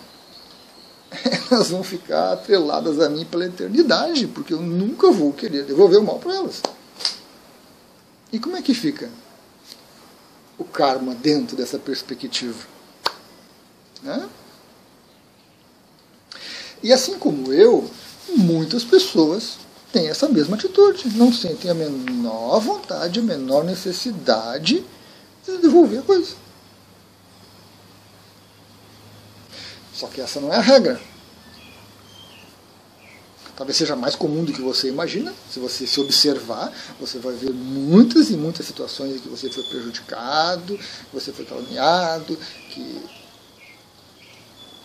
elas 1.50 1.70
vão 1.70 1.82
ficar 1.84 2.32
atreladas 2.32 3.00
a 3.00 3.08
mim 3.08 3.24
pela 3.24 3.46
eternidade, 3.46 4.26
porque 4.28 4.54
eu 4.54 4.60
nunca 4.60 5.10
vou 5.10 5.32
querer 5.32 5.64
devolver 5.64 5.98
o 5.98 6.04
mal 6.04 6.18
para 6.18 6.34
elas. 6.34 6.62
E 8.34 8.38
como 8.40 8.56
é 8.56 8.62
que 8.62 8.74
fica 8.74 9.08
o 10.58 10.64
karma 10.64 11.14
dentro 11.14 11.56
dessa 11.56 11.78
perspectiva? 11.78 12.66
Né? 14.02 14.28
E 16.82 16.92
assim 16.92 17.16
como 17.16 17.52
eu, 17.52 17.88
muitas 18.30 18.82
pessoas 18.82 19.56
têm 19.92 20.08
essa 20.08 20.28
mesma 20.28 20.56
atitude, 20.56 21.16
não 21.16 21.32
sentem 21.32 21.70
a 21.70 21.74
menor 21.74 22.58
vontade, 22.58 23.20
a 23.20 23.22
menor 23.22 23.62
necessidade 23.62 24.84
de 25.46 25.58
devolver 25.58 26.00
a 26.00 26.02
coisa. 26.02 26.34
Só 29.92 30.08
que 30.08 30.20
essa 30.20 30.40
não 30.40 30.52
é 30.52 30.56
a 30.56 30.60
regra. 30.60 31.00
Talvez 33.56 33.76
seja 33.76 33.94
mais 33.94 34.16
comum 34.16 34.44
do 34.44 34.52
que 34.52 34.60
você 34.60 34.88
imagina. 34.88 35.32
Se 35.50 35.60
você 35.60 35.86
se 35.86 36.00
observar, 36.00 36.72
você 36.98 37.18
vai 37.18 37.34
ver 37.34 37.52
muitas 37.52 38.30
e 38.30 38.36
muitas 38.36 38.66
situações 38.66 39.16
em 39.16 39.18
que 39.18 39.28
você 39.28 39.48
foi 39.48 39.62
prejudicado, 39.64 40.76
que 40.76 41.14
você 41.14 41.32
foi 41.32 41.44
caluniado, 41.44 42.36
que 42.70 43.02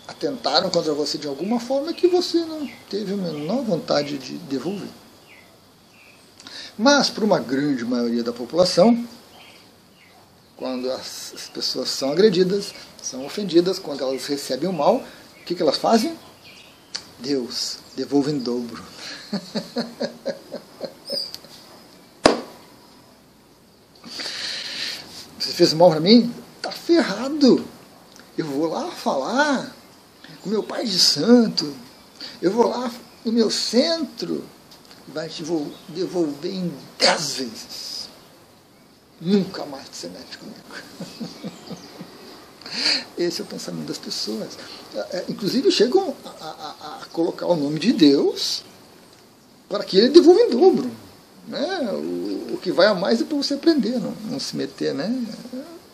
atentaram 0.08 0.70
contra 0.70 0.94
você 0.94 1.18
de 1.18 1.28
alguma 1.28 1.60
forma 1.60 1.94
que 1.94 2.08
você 2.08 2.40
não 2.40 2.70
teve 2.90 3.14
a 3.14 3.18
menor 3.18 3.64
vontade 3.64 4.18
de 4.18 4.38
devolver. 4.38 4.90
Mas, 6.78 7.10
para 7.10 7.26
uma 7.26 7.40
grande 7.40 7.84
maioria 7.84 8.24
da 8.24 8.32
população, 8.32 9.06
quando 10.56 10.92
as, 10.92 11.34
as 11.36 11.50
pessoas 11.50 11.90
são 11.90 12.12
agredidas, 12.12 12.74
são 13.02 13.26
ofendidas, 13.26 13.80
quando 13.80 14.02
elas 14.02 14.26
recebem 14.28 14.70
o 14.70 14.74
mal, 14.74 14.96
o 15.42 15.46
que, 15.46 15.56
que 15.56 15.62
elas 15.62 15.78
fazem? 15.78 16.18
Deus, 17.20 17.80
devolve 17.96 18.32
em 18.32 18.40
dobro. 18.40 18.84
Você 25.38 25.52
fez 25.52 25.74
mal 25.74 25.92
para 25.92 26.00
mim? 26.00 26.34
Tá 26.62 26.72
ferrado. 26.72 27.66
Eu 28.38 28.46
vou 28.46 28.68
lá 28.68 28.90
falar 28.90 29.76
com 30.42 30.50
meu 30.50 30.64
pai 30.64 30.86
de 30.86 30.98
santo, 30.98 31.76
eu 32.42 32.52
vou 32.52 32.70
lá 32.70 32.90
no 33.26 33.32
meu 33.32 33.52
centro, 33.52 34.46
vai 35.08 35.28
te 35.28 35.44
devolver 35.90 36.54
em 36.54 36.74
dez 36.98 37.34
vezes. 37.34 38.10
Nunca 39.20 39.66
mais 39.66 39.88
você 39.92 40.08
mete 40.08 40.38
comigo. 40.38 41.80
Esse 43.18 43.42
é 43.42 43.44
o 43.44 43.48
pensamento 43.48 43.88
das 43.88 43.98
pessoas. 43.98 44.58
É, 44.96 45.00
é, 45.18 45.26
inclusive 45.30 45.72
chegam 45.72 46.16
a, 46.26 46.30
a, 46.30 47.00
a 47.02 47.06
colocar 47.12 47.48
o 47.48 47.56
nome 47.56 47.80
de 47.80 47.94
Deus 47.94 48.64
para 49.68 49.84
que 49.84 49.98
ele 49.98 50.10
devolva 50.10 50.42
em 50.42 50.50
dobro. 50.50 50.92
Né? 51.48 51.90
O, 51.94 52.54
o 52.54 52.60
que 52.62 52.72
vai 52.72 52.88
a 52.88 52.94
mais 52.94 53.22
é 53.22 53.24
para 53.24 53.38
você 53.38 53.56
aprender, 53.56 54.00
não, 54.00 54.14
não 54.30 54.40
se 54.40 54.56
meter, 54.56 54.94
né? 54.94 55.14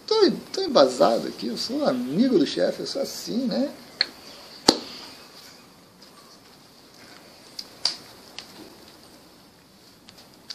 Estou 0.01 0.63
embasado 0.63 1.27
aqui, 1.27 1.48
eu 1.48 1.58
sou 1.58 1.86
amigo 1.86 2.38
do 2.38 2.46
chefe, 2.46 2.82
eu 2.82 2.88
sou 2.88 3.01
assim, 3.01 3.46
né? 3.46 3.72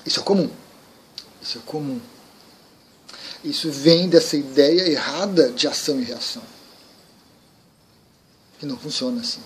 Isso 0.05 0.21
é 0.21 0.23
comum. 0.23 0.51
Isso 1.41 1.59
é 1.59 1.61
comum. 1.65 2.01
Isso 3.43 3.71
vem 3.71 4.09
dessa 4.09 4.37
ideia 4.37 4.89
errada 4.89 5.51
de 5.51 5.67
ação 5.67 5.99
e 6.01 6.05
reação. 6.05 6.43
Que 8.59 8.67
não 8.67 8.77
funciona 8.77 9.21
assim. 9.21 9.41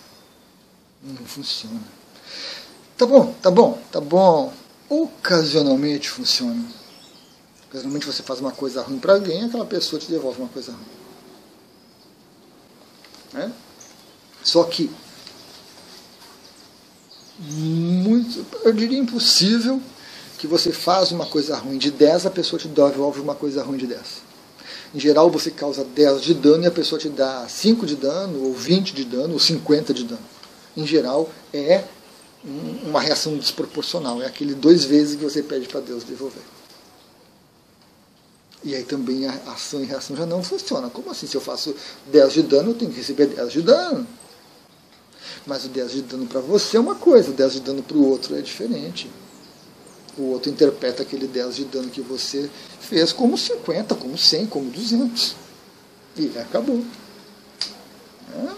Não 1.03 1.25
funciona. 1.25 1.81
Tá 2.97 3.07
bom, 3.07 3.33
tá 3.41 3.51
bom, 3.51 3.79
tá 3.93 4.01
bom. 4.01 4.53
Ocasionalmente 4.89 6.11
funciona. 6.11 6.65
Ocasionalmente 7.69 8.07
você 8.07 8.23
faz 8.23 8.41
uma 8.41 8.53
coisa 8.53 8.83
ruim 8.83 8.99
para 8.99 9.15
alguém, 9.15 9.45
aquela 9.45 9.67
pessoa 9.67 10.01
te 10.01 10.11
devolve 10.11 10.41
uma 10.41 10.49
coisa 10.49 10.73
ruim. 10.73 10.95
É? 13.45 13.51
Só 14.43 14.65
que 14.65 14.91
muito, 17.39 18.47
eu 18.65 18.73
diria 18.73 18.99
impossível 18.99 19.81
que 20.39 20.47
você 20.47 20.73
faz 20.73 21.13
uma 21.13 21.27
coisa 21.27 21.57
ruim 21.57 21.79
de 21.79 21.91
10, 21.91 22.27
a 22.27 22.31
pessoa 22.31 22.59
te 22.59 22.69
devolve 22.69 23.21
uma 23.21 23.35
coisa 23.35 23.63
ruim 23.63 23.79
de 23.79 23.87
10. 23.87 24.01
Em 24.95 25.01
geral, 25.01 25.31
você 25.31 25.51
causa 25.51 25.85
10 25.85 26.23
de 26.23 26.35
dano 26.35 26.65
e 26.65 26.67
a 26.67 26.71
pessoa 26.71 26.99
te 26.99 27.09
dá 27.09 27.47
5 27.49 27.85
de 27.85 27.97
dano, 27.97 28.45
ou 28.45 28.55
20 28.55 28.93
de 28.93 29.05
dano, 29.05 29.35
ou 29.35 29.41
50 29.41 29.93
de 29.93 30.05
dano. 30.05 30.23
Em 30.77 30.87
geral, 30.87 31.29
é 31.53 31.85
uma 32.85 33.01
reação 33.01 33.37
desproporcional. 33.37 34.23
É 34.23 34.27
aquele 34.27 34.55
dois 34.55 34.85
vezes 34.85 35.17
que 35.17 35.25
você 35.25 35.43
pede 35.43 35.67
para 35.67 35.81
Deus 35.81 36.05
devolver. 36.05 36.43
E 38.63 38.75
aí 38.75 38.85
também 38.85 39.27
a 39.27 39.33
ação 39.53 39.83
e 39.83 39.87
reação 39.87 40.17
já 40.17 40.25
não 40.25 40.43
funciona. 40.43 40.89
Como 40.89 41.11
assim? 41.11 41.27
Se 41.27 41.37
eu 41.37 41.41
faço 41.41 41.75
10 42.13 42.33
de 42.33 42.43
dano, 42.43 42.71
eu 42.71 42.75
tenho 42.75 42.91
que 42.91 42.99
receber 42.99 43.27
10 43.27 43.53
de 43.53 43.63
dano. 43.63 44.07
Mas 45.47 45.65
o 45.65 45.69
10 45.69 45.91
de 45.91 46.03
dano 46.03 46.27
para 46.27 46.41
você 46.41 46.77
é 46.77 46.81
uma 46.81 46.95
coisa, 46.95 47.31
o 47.31 47.35
10 47.35 47.55
de 47.55 47.61
dano 47.61 47.83
para 47.83 47.97
o 47.97 48.09
outro 48.09 48.37
é 48.37 48.41
diferente 48.41 49.11
o 50.17 50.31
outro 50.31 50.51
interpreta 50.51 51.03
aquele 51.03 51.27
10 51.27 51.57
de 51.57 51.65
dano 51.65 51.91
que 51.91 52.01
você 52.01 52.49
fez 52.81 53.13
como 53.13 53.37
50, 53.37 53.95
como 53.95 54.17
100, 54.17 54.47
como 54.47 54.71
200. 54.71 55.37
E 56.17 56.39
acabou. 56.39 56.85
É. 58.35 58.55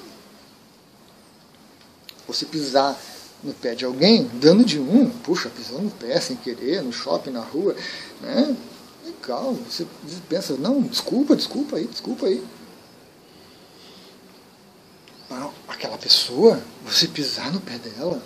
Você 2.26 2.44
pisar 2.44 2.98
no 3.42 3.54
pé 3.54 3.74
de 3.74 3.84
alguém, 3.84 4.24
dano 4.34 4.64
de 4.64 4.78
um, 4.78 5.08
puxa, 5.08 5.48
pisou 5.48 5.80
no 5.80 5.90
pé 5.90 6.20
sem 6.20 6.36
querer, 6.36 6.82
no 6.82 6.92
shopping, 6.92 7.30
na 7.30 7.40
rua, 7.40 7.76
né? 8.20 8.56
Legal, 9.04 9.54
você 9.54 9.86
pensa, 10.28 10.56
não, 10.56 10.82
desculpa, 10.82 11.36
desculpa 11.36 11.76
aí, 11.76 11.86
desculpa 11.86 12.26
aí. 12.26 12.42
Aquela 15.68 15.98
pessoa, 15.98 16.60
você 16.84 17.06
pisar 17.06 17.52
no 17.52 17.60
pé 17.60 17.78
dela, 17.78 18.22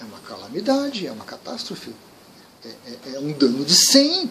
é 0.00 0.04
uma 0.04 0.18
calamidade, 0.20 1.06
é 1.06 1.12
uma 1.12 1.24
catástrofe. 1.24 1.92
É, 2.64 2.68
é, 2.68 3.14
é 3.14 3.18
um 3.18 3.32
dano 3.32 3.64
de 3.64 3.74
100. 3.74 4.30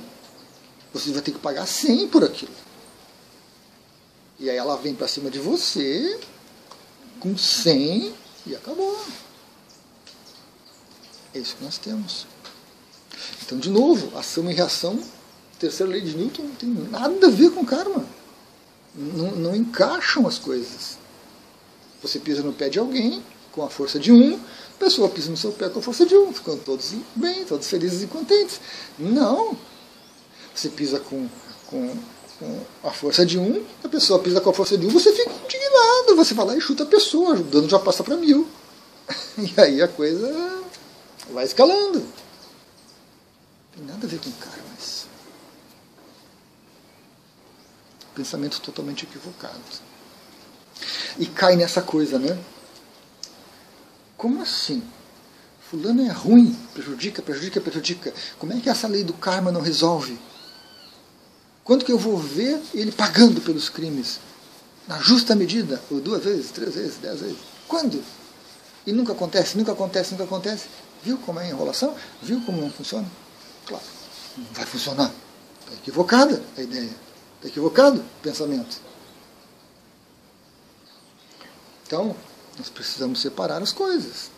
Você 0.93 1.11
vai 1.11 1.21
ter 1.21 1.31
que 1.31 1.39
pagar 1.39 1.65
100 1.65 2.07
por 2.07 2.23
aquilo. 2.23 2.53
E 4.39 4.49
aí 4.49 4.57
ela 4.57 4.75
vem 4.77 4.95
para 4.95 5.07
cima 5.07 5.29
de 5.29 5.39
você 5.39 6.19
com 7.19 7.37
100 7.37 8.13
e 8.47 8.55
acabou. 8.55 8.99
É 11.33 11.39
isso 11.39 11.55
que 11.55 11.63
nós 11.63 11.77
temos. 11.77 12.25
Então, 13.43 13.57
de 13.57 13.69
novo, 13.69 14.17
ação 14.17 14.49
e 14.49 14.53
reação, 14.53 14.99
terceira 15.59 15.91
lei 15.91 16.01
de 16.01 16.15
Newton, 16.17 16.43
não 16.43 16.55
tem 16.55 16.69
nada 16.69 17.27
a 17.27 17.29
ver 17.29 17.51
com 17.51 17.65
karma. 17.65 18.05
Não, 18.93 19.31
não 19.31 19.55
encaixam 19.55 20.27
as 20.27 20.37
coisas. 20.37 20.97
Você 22.01 22.19
pisa 22.19 22.41
no 22.41 22.51
pé 22.51 22.67
de 22.67 22.79
alguém 22.79 23.23
com 23.51 23.63
a 23.63 23.69
força 23.69 23.99
de 23.99 24.11
um, 24.11 24.35
a 24.35 24.79
pessoa 24.79 25.09
pisa 25.09 25.29
no 25.29 25.37
seu 25.37 25.51
pé 25.51 25.69
com 25.69 25.79
a 25.79 25.81
força 25.81 26.05
de 26.05 26.15
um, 26.15 26.33
ficando 26.33 26.63
todos 26.63 26.93
bem, 27.15 27.45
todos 27.45 27.67
felizes 27.67 28.01
e 28.01 28.07
contentes. 28.07 28.59
Não. 28.97 29.57
Você 30.55 30.69
pisa 30.69 30.99
com, 30.99 31.27
com, 31.67 31.95
com 32.39 32.65
a 32.83 32.91
força 32.91 33.25
de 33.25 33.37
um, 33.37 33.63
a 33.83 33.87
pessoa 33.87 34.19
pisa 34.19 34.41
com 34.41 34.49
a 34.49 34.53
força 34.53 34.77
de 34.77 34.87
um, 34.87 34.89
você 34.89 35.11
fica 35.13 35.31
indignado, 35.31 36.15
você 36.15 36.33
vai 36.33 36.45
lá 36.45 36.57
e 36.57 36.61
chuta 36.61 36.83
a 36.83 36.87
pessoa, 36.87 37.35
o 37.35 37.43
dano 37.43 37.69
já 37.69 37.79
passa 37.79 38.03
para 38.03 38.17
mil. 38.17 38.47
E 39.37 39.59
aí 39.59 39.81
a 39.81 39.87
coisa 39.87 40.61
vai 41.31 41.45
escalando. 41.45 41.99
Não 41.99 42.05
tem 43.75 43.85
nada 43.85 44.05
a 44.05 44.09
ver 44.09 44.19
com 44.19 44.31
karma 44.31 44.75
isso. 44.79 45.07
Pensamento 48.13 48.59
totalmente 48.61 49.03
equivocado. 49.03 49.59
E 51.17 51.25
cai 51.25 51.55
nessa 51.55 51.81
coisa, 51.81 52.19
né? 52.19 52.37
Como 54.21 54.39
assim? 54.39 54.83
Fulano 55.67 56.03
é 56.03 56.11
ruim, 56.11 56.53
prejudica, 56.75 57.23
prejudica, 57.23 57.59
prejudica. 57.59 58.13
Como 58.37 58.53
é 58.53 58.59
que 58.59 58.69
essa 58.69 58.87
lei 58.87 59.03
do 59.03 59.13
karma 59.13 59.51
não 59.51 59.61
resolve? 59.61 60.15
Quando 61.63 61.83
que 61.83 61.91
eu 61.91 61.97
vou 61.97 62.19
ver 62.19 62.61
ele 62.71 62.91
pagando 62.91 63.41
pelos 63.41 63.67
crimes? 63.67 64.19
Na 64.87 64.99
justa 64.99 65.35
medida? 65.35 65.81
Ou 65.89 65.99
duas 65.99 66.23
vezes, 66.23 66.51
três 66.51 66.75
vezes, 66.75 66.97
dez 66.97 67.19
vezes? 67.19 67.37
Quando? 67.67 68.03
E 68.85 68.93
nunca 68.93 69.13
acontece, 69.13 69.57
nunca 69.57 69.71
acontece, 69.71 70.11
nunca 70.11 70.25
acontece. 70.25 70.67
Viu 71.03 71.17
como 71.17 71.39
é 71.39 71.45
a 71.45 71.49
enrolação? 71.49 71.95
Viu 72.21 72.41
como 72.41 72.61
não 72.61 72.69
funciona? 72.69 73.07
Claro, 73.65 73.83
não 74.37 74.45
vai 74.53 74.67
funcionar. 74.67 75.11
Está 75.61 75.73
equivocada 75.73 76.43
a 76.55 76.61
ideia. 76.61 76.91
Está 77.37 77.47
equivocado 77.47 78.01
o 78.01 78.21
pensamento. 78.21 78.79
Então, 81.87 82.15
nós 82.57 82.69
precisamos 82.69 83.21
separar 83.21 83.61
as 83.61 83.71
coisas. 83.71 84.29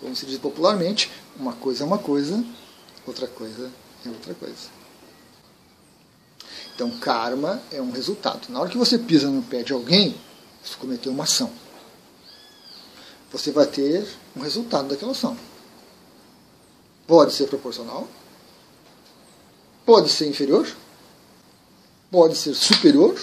Como 0.00 0.14
se 0.14 0.26
diz 0.26 0.38
popularmente, 0.38 1.10
uma 1.36 1.52
coisa 1.52 1.82
é 1.82 1.86
uma 1.86 1.98
coisa, 1.98 2.44
outra 3.06 3.26
coisa 3.26 3.70
é 4.04 4.08
outra 4.08 4.34
coisa. 4.34 4.78
Então, 6.74 6.90
karma 6.98 7.60
é 7.72 7.82
um 7.82 7.90
resultado. 7.90 8.48
Na 8.50 8.60
hora 8.60 8.70
que 8.70 8.78
você 8.78 8.96
pisa 8.98 9.28
no 9.28 9.42
pé 9.42 9.64
de 9.64 9.72
alguém, 9.72 10.14
você 10.62 10.76
cometeu 10.76 11.10
uma 11.10 11.24
ação. 11.24 11.50
Você 13.32 13.50
vai 13.50 13.66
ter 13.66 14.06
um 14.36 14.40
resultado 14.40 14.88
daquela 14.88 15.10
ação. 15.10 15.36
Pode 17.06 17.32
ser 17.32 17.48
proporcional, 17.48 18.06
pode 19.84 20.08
ser 20.08 20.28
inferior, 20.28 20.68
pode 22.10 22.36
ser 22.36 22.54
superior, 22.54 23.18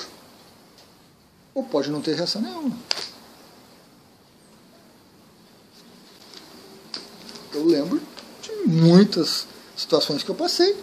ou 1.53 1.63
pode 1.63 1.89
não 1.89 2.01
ter 2.01 2.15
reação 2.15 2.41
nenhuma. 2.41 2.77
Eu 7.55 7.63
lembro 7.65 8.01
de 8.41 8.51
muitas 8.67 9.47
situações 9.77 10.21
que 10.21 10.29
eu 10.29 10.35
passei 10.35 10.75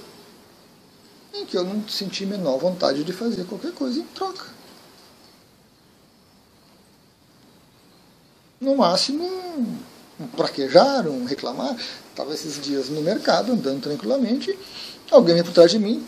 em 1.35 1.45
que 1.45 1.57
eu 1.57 1.65
não 1.65 1.87
senti 1.87 2.25
menor 2.25 2.59
vontade 2.59 3.05
de 3.05 3.13
fazer 3.13 3.45
qualquer 3.45 3.73
coisa 3.73 4.01
em 4.01 4.05
troca. 4.15 4.47
No 8.59 8.75
máximo, 8.75 9.25
um 10.19 10.27
praquejar, 10.29 11.07
um 11.09 11.25
reclamar. 11.25 11.77
Estava 12.11 12.33
esses 12.33 12.59
dias 12.59 12.89
no 12.89 13.03
mercado, 13.03 13.53
andando 13.53 13.83
tranquilamente, 13.83 14.59
alguém 15.11 15.35
veio 15.35 15.45
por 15.45 15.55
trás 15.55 15.71
de 15.71 15.79
mim, 15.79 16.05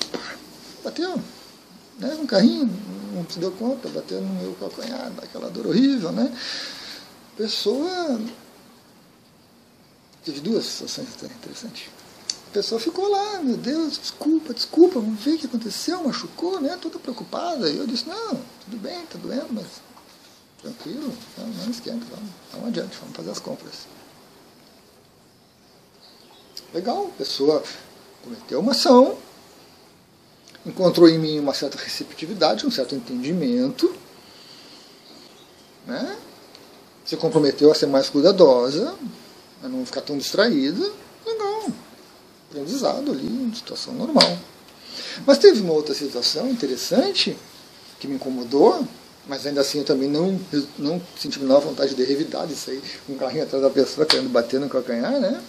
bateu, 0.83 1.17
né, 1.99 2.17
um 2.21 2.27
carrinho, 2.27 2.71
não 3.13 3.27
se 3.29 3.39
deu 3.39 3.51
conta, 3.53 3.89
bateu 3.89 4.21
no 4.21 4.35
meu 4.35 4.55
calcanhar, 4.55 5.11
daquela 5.13 5.51
dor 5.51 5.67
horrível, 5.67 6.13
né? 6.13 6.35
Pessoa. 7.37 8.21
Teve 10.25 10.41
duas 10.41 10.65
situações 10.65 11.09
interessantes. 11.23 11.89
A 12.49 12.53
pessoa 12.55 12.81
ficou 12.81 13.09
lá, 13.09 13.41
meu 13.41 13.57
Deus, 13.57 13.99
desculpa, 13.99 14.55
desculpa, 14.55 15.01
vamos 15.01 15.21
ver 15.23 15.35
o 15.35 15.39
que 15.39 15.47
aconteceu, 15.47 16.03
machucou, 16.03 16.61
né? 16.61 16.79
Toda 16.81 16.99
preocupada. 16.99 17.69
E 17.69 17.77
eu 17.77 17.87
disse, 17.87 18.09
não, 18.09 18.41
tudo 18.65 18.77
bem, 18.81 19.05
tá 19.07 19.19
doendo, 19.19 19.49
mas 19.51 19.67
tranquilo, 20.63 21.13
não, 21.37 21.47
não 21.47 21.71
esquenta, 21.71 22.07
vamos, 22.11 22.31
vamos 22.53 22.69
adiante, 22.69 22.97
vamos 23.01 23.17
fazer 23.17 23.31
as 23.31 23.39
compras. 23.39 23.75
Legal, 26.73 27.07
a 27.07 27.19
pessoa 27.19 27.63
cometeu 28.23 28.61
uma 28.61 28.73
ação, 28.73 29.19
encontrou 30.65 31.09
em 31.09 31.19
mim 31.19 31.39
uma 31.39 31.53
certa 31.53 31.77
receptividade, 31.77 32.67
um 32.67 32.71
certo 32.71 32.95
entendimento, 32.95 33.95
né? 35.87 36.17
se 37.05 37.17
comprometeu 37.17 37.71
a 37.71 37.75
ser 37.75 37.87
mais 37.87 38.09
cuidadosa, 38.09 38.95
a 39.65 39.69
não 39.69 39.85
ficar 39.87 40.03
tão 40.03 40.19
distraída, 40.19 40.93
legal, 41.27 41.73
aprendizado 42.51 43.11
ali, 43.11 43.51
situação 43.57 43.95
normal. 43.95 44.39
Mas 45.27 45.39
teve 45.39 45.63
uma 45.63 45.73
outra 45.73 45.95
situação 45.95 46.51
interessante 46.51 47.35
que 47.99 48.07
me 48.07 48.17
incomodou, 48.17 48.87
mas 49.27 49.47
ainda 49.47 49.63
assim 49.63 49.79
eu 49.79 49.85
também 49.85 50.09
não, 50.09 50.39
não 50.79 51.01
senti 51.19 51.41
menor 51.41 51.61
vontade 51.61 51.95
de 51.95 52.05
revidar 52.05 52.47
de 52.47 52.55
sair 52.55 52.83
um 53.09 53.17
carrinho 53.17 53.45
atrás 53.45 53.65
da 53.65 53.71
pessoa 53.71 54.07
querendo 54.07 54.29
bater 54.29 54.61
no 54.61 54.69
calcanhar, 54.69 55.19
né? 55.19 55.43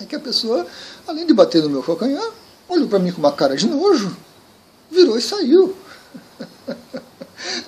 é 0.00 0.04
que 0.04 0.16
a 0.16 0.20
pessoa, 0.20 0.66
além 1.06 1.24
de 1.24 1.32
bater 1.32 1.62
no 1.62 1.70
meu 1.70 1.82
calcanhar, 1.82 2.28
olhou 2.68 2.88
para 2.88 2.98
mim 2.98 3.12
com 3.12 3.18
uma 3.18 3.32
cara 3.32 3.56
de 3.56 3.68
nojo, 3.68 4.14
virou 4.90 5.16
e 5.16 5.22
saiu. 5.22 5.76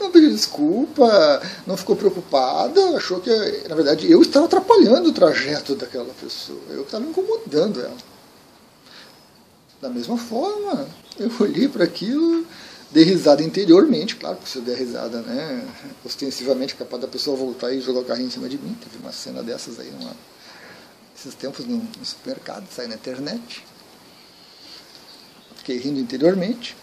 Não 0.00 0.11
pediu 0.11 0.31
desculpa, 0.31 1.42
não 1.66 1.76
ficou 1.76 1.94
preocupada, 1.94 2.96
achou 2.96 3.20
que, 3.20 3.31
na 3.68 3.74
verdade, 3.74 4.11
eu 4.11 4.22
estava 4.22 4.46
atrapalhando 4.46 5.11
o 5.11 5.12
trajeto 5.12 5.74
daquela 5.74 6.12
pessoa, 6.14 6.61
eu 6.70 6.83
estava 6.83 7.04
incomodando 7.04 7.81
ela. 7.81 7.96
Da 9.81 9.88
mesma 9.88 10.16
forma, 10.16 10.88
eu 11.18 11.31
olhei 11.38 11.68
para 11.68 11.85
aquilo, 11.85 12.46
dei 12.90 13.04
risada 13.04 13.42
interiormente, 13.42 14.16
claro 14.16 14.38
que 14.38 14.48
se 14.48 14.59
eu 14.59 14.62
der 14.62 14.76
risada, 14.76 15.20
né, 15.20 15.68
ostensivamente, 16.04 16.74
capaz 16.74 17.02
da 17.02 17.09
pessoa 17.09 17.37
voltar 17.37 17.72
e 17.72 17.81
jogar 17.81 18.00
o 18.00 18.04
carrinho 18.04 18.28
em 18.28 18.31
cima 18.33 18.48
de 18.48 18.59
mim. 18.59 18.76
Teve 18.83 18.98
uma 18.98 19.12
cena 19.12 19.42
dessas 19.42 19.78
aí 19.78 19.90
numa, 19.90 20.16
esses 21.16 21.35
tempos 21.35 21.66
no, 21.66 21.76
no 21.76 22.04
supermercado, 22.04 22.66
saí 22.74 22.88
na 22.88 22.94
internet. 22.94 23.64
Fiquei 25.57 25.76
rindo 25.76 26.00
interiormente, 26.00 26.74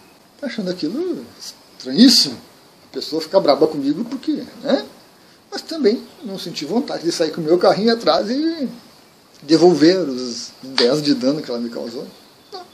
achando 0.42 0.70
aquilo 0.70 1.26
estranhíssimo. 1.78 2.38
Pessoa 2.96 3.22
fica 3.22 3.42
braba 3.42 3.68
comigo 3.68 4.06
porque, 4.06 4.32
né? 4.62 4.88
Mas 5.52 5.62
também 5.62 6.02
não 6.24 6.40
senti 6.40 6.64
vontade 6.64 7.04
de 7.04 7.12
sair 7.12 7.30
com 7.30 7.42
o 7.42 7.44
meu 7.44 7.60
carrinho 7.60 7.92
atrás 7.92 8.30
e 8.30 8.70
devolver 9.42 9.98
os 10.00 10.54
10 10.64 11.02
de 11.04 11.14
dano 11.14 11.42
que 11.42 11.52
ela 11.52 11.60
me 11.60 11.70
causou. 11.70 12.08
Não. 12.54 12.66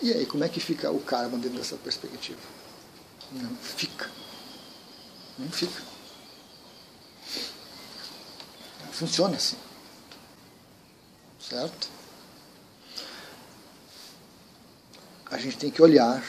E 0.00 0.14
aí, 0.14 0.24
como 0.24 0.44
é 0.44 0.48
que 0.48 0.60
fica 0.60 0.90
o 0.90 0.98
karma 0.98 1.36
dentro 1.36 1.58
dessa 1.58 1.76
perspectiva? 1.76 2.38
Não 3.32 3.54
fica. 3.56 4.10
Não 5.38 5.50
fica. 5.50 5.82
Funciona 8.92 9.36
assim. 9.36 9.56
Certo? 11.38 11.90
A 15.30 15.36
gente 15.36 15.58
tem 15.58 15.70
que 15.70 15.82
olhar 15.82 16.24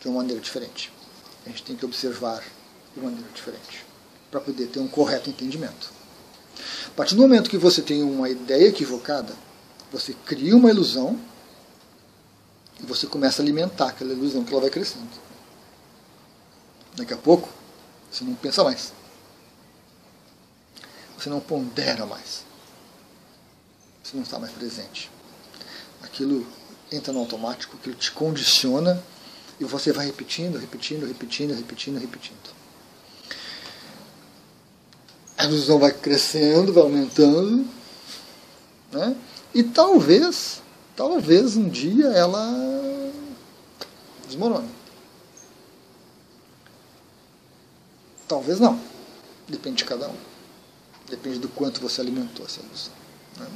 de 0.00 0.06
uma 0.06 0.18
maneira 0.18 0.40
diferente. 0.40 0.96
A 1.48 1.50
gente 1.50 1.62
tem 1.62 1.76
que 1.76 1.84
observar 1.84 2.44
de 2.94 3.00
maneira 3.00 3.26
diferente 3.34 3.86
para 4.30 4.40
poder 4.40 4.66
ter 4.66 4.80
um 4.80 4.86
correto 4.86 5.30
entendimento. 5.30 5.90
A 6.86 6.90
partir 6.90 7.14
do 7.14 7.22
momento 7.22 7.48
que 7.48 7.56
você 7.56 7.80
tem 7.80 8.02
uma 8.02 8.28
ideia 8.28 8.68
equivocada, 8.68 9.34
você 9.90 10.12
cria 10.26 10.54
uma 10.54 10.68
ilusão 10.68 11.18
e 12.78 12.84
você 12.84 13.06
começa 13.06 13.40
a 13.40 13.44
alimentar 13.44 13.88
aquela 13.88 14.12
ilusão 14.12 14.44
que 14.44 14.52
ela 14.52 14.60
vai 14.60 14.70
crescendo. 14.70 15.08
Daqui 16.94 17.14
a 17.14 17.16
pouco, 17.16 17.48
você 18.10 18.24
não 18.24 18.34
pensa 18.34 18.62
mais. 18.62 18.92
Você 21.16 21.30
não 21.30 21.40
pondera 21.40 22.04
mais 22.04 22.48
você 24.08 24.16
não 24.16 24.22
está 24.22 24.38
mais 24.38 24.52
presente. 24.52 25.10
Aquilo 26.02 26.46
entra 26.90 27.12
no 27.12 27.20
automático, 27.20 27.76
aquilo 27.76 27.94
te 27.94 28.10
condiciona 28.10 29.02
e 29.60 29.64
você 29.64 29.92
vai 29.92 30.06
repetindo, 30.06 30.58
repetindo, 30.58 31.06
repetindo, 31.06 31.54
repetindo, 31.54 31.98
repetindo. 31.98 32.58
A 35.36 35.44
ilusão 35.44 35.78
vai 35.78 35.92
crescendo, 35.92 36.72
vai 36.72 36.82
aumentando, 36.82 37.66
Né? 38.90 39.16
E 39.54 39.62
talvez, 39.62 40.62
talvez 40.96 41.56
um 41.56 41.68
dia 41.68 42.06
ela 42.08 42.46
desmorone. 44.26 44.68
Talvez 48.26 48.60
não. 48.60 48.78
Depende 49.48 49.78
de 49.78 49.84
cada 49.84 50.08
um. 50.08 50.16
Depende 51.08 51.38
do 51.38 51.48
quanto 51.48 51.80
você 51.80 52.00
alimentou 52.00 52.44
essa 52.44 52.60
ilusão. 52.60 52.92
Né? 53.38 53.46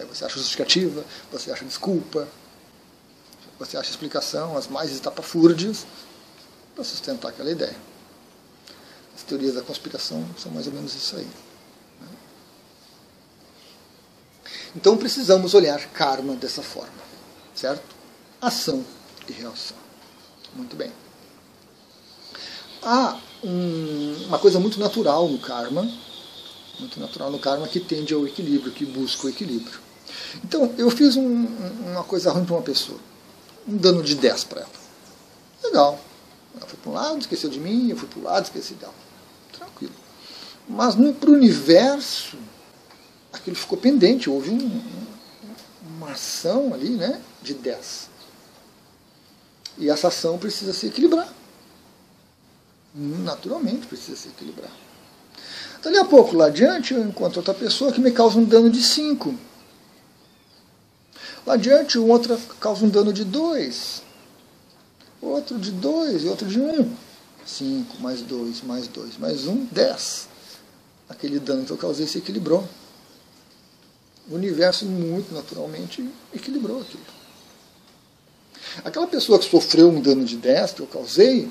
Aí 0.00 0.06
você 0.06 0.24
acha 0.24 0.36
justificativa, 0.36 1.04
você 1.30 1.52
acha 1.52 1.64
desculpa, 1.64 2.28
você 3.58 3.76
acha 3.76 3.90
explicação, 3.90 4.56
as 4.56 4.68
mais 4.68 4.90
estapafúrdias, 4.92 5.86
para 6.74 6.84
sustentar 6.84 7.28
aquela 7.28 7.50
ideia. 7.50 7.76
As 9.16 9.22
teorias 9.22 9.54
da 9.54 9.62
conspiração 9.62 10.24
são 10.38 10.52
mais 10.52 10.66
ou 10.66 10.72
menos 10.72 10.94
isso 10.94 11.16
aí. 11.16 11.26
Né? 12.00 12.08
Então 14.76 14.96
precisamos 14.96 15.54
olhar 15.54 15.80
karma 15.88 16.34
dessa 16.36 16.62
forma, 16.62 17.02
certo? 17.54 17.96
Ação 18.40 18.84
e 19.28 19.32
reação. 19.32 19.76
Muito 20.54 20.76
bem. 20.76 20.92
Há 22.82 23.18
um, 23.42 24.24
uma 24.26 24.38
coisa 24.38 24.60
muito 24.60 24.78
natural 24.78 25.28
no 25.28 25.38
karma, 25.38 25.82
muito 26.78 27.00
natural 27.00 27.30
no 27.30 27.38
karma 27.38 27.66
que 27.66 27.80
tende 27.80 28.14
ao 28.14 28.26
equilíbrio, 28.26 28.72
que 28.72 28.86
busca 28.86 29.26
o 29.26 29.30
equilíbrio. 29.30 29.80
Então, 30.44 30.72
eu 30.78 30.90
fiz 30.90 31.16
um, 31.16 31.46
uma 31.86 32.04
coisa 32.04 32.30
ruim 32.30 32.44
para 32.44 32.54
uma 32.54 32.62
pessoa, 32.62 32.98
um 33.68 33.76
dano 33.76 34.02
de 34.02 34.14
10 34.14 34.44
para 34.44 34.60
ela. 34.62 34.70
Legal. 35.62 36.00
Ela 36.56 36.66
foi 36.66 36.78
para 36.78 36.90
um 36.90 36.94
lado, 36.94 37.18
esqueceu 37.18 37.50
de 37.50 37.60
mim, 37.60 37.90
eu 37.90 37.96
fui 37.96 38.08
para 38.08 38.18
o 38.18 38.22
lado, 38.22 38.44
esqueci 38.44 38.74
dela. 38.74 38.94
Tranquilo. 39.52 39.94
Mas 40.68 40.94
para 40.94 41.30
o 41.30 41.34
universo, 41.34 42.38
aquilo 43.32 43.56
ficou 43.56 43.78
pendente, 43.78 44.30
houve 44.30 44.50
um, 44.50 44.82
uma 45.96 46.12
ação 46.12 46.72
ali 46.72 46.90
né, 46.90 47.20
de 47.42 47.54
10. 47.54 48.08
E 49.78 49.88
essa 49.90 50.08
ação 50.08 50.38
precisa 50.38 50.72
se 50.72 50.86
equilibrar. 50.86 51.32
Naturalmente 52.94 53.86
precisa 53.86 54.16
se 54.16 54.28
equilibrar. 54.28 54.72
Dali 55.82 55.98
a 55.98 56.04
pouco, 56.04 56.34
lá 56.34 56.46
adiante, 56.46 56.94
eu 56.94 57.04
encontro 57.04 57.38
outra 57.38 57.54
pessoa 57.54 57.92
que 57.92 58.00
me 58.00 58.10
causa 58.10 58.38
um 58.38 58.44
dano 58.44 58.68
de 58.68 58.82
5. 58.82 59.34
Lá 61.48 61.54
adiante, 61.54 61.98
outra 61.98 62.38
causa 62.60 62.84
um 62.84 62.90
dano 62.90 63.10
de 63.10 63.24
2. 63.24 64.02
Outro 65.22 65.58
de 65.58 65.70
2 65.70 66.24
e 66.24 66.28
outro 66.28 66.46
de 66.46 66.60
1. 66.60 66.80
Um. 66.82 66.94
5 67.46 68.02
mais 68.02 68.20
2 68.20 68.60
mais 68.64 68.86
2 68.86 69.16
mais 69.16 69.46
1, 69.46 69.50
um, 69.50 69.64
10. 69.72 70.28
Aquele 71.08 71.40
dano 71.40 71.64
que 71.64 71.70
eu 71.70 71.78
causei 71.78 72.06
se 72.06 72.18
equilibrou. 72.18 72.68
O 74.30 74.34
universo, 74.34 74.84
muito 74.84 75.32
naturalmente, 75.32 76.06
equilibrou 76.34 76.82
aquilo. 76.82 77.02
Aquela 78.84 79.06
pessoa 79.06 79.38
que 79.38 79.46
sofreu 79.46 79.88
um 79.88 80.02
dano 80.02 80.26
de 80.26 80.36
10 80.36 80.72
que 80.72 80.80
eu 80.80 80.86
causei, 80.86 81.50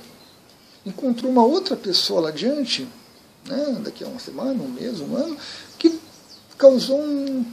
encontrou 0.85 1.31
uma 1.31 1.43
outra 1.43 1.75
pessoa 1.75 2.21
lá 2.21 2.29
adiante, 2.29 2.87
né, 3.47 3.77
daqui 3.83 4.03
a 4.03 4.07
uma 4.07 4.19
semana, 4.19 4.61
um 4.61 4.69
mês, 4.69 4.99
um 4.99 5.15
ano, 5.15 5.35
que 5.79 5.99
causou 6.55 7.01
um, 7.01 7.43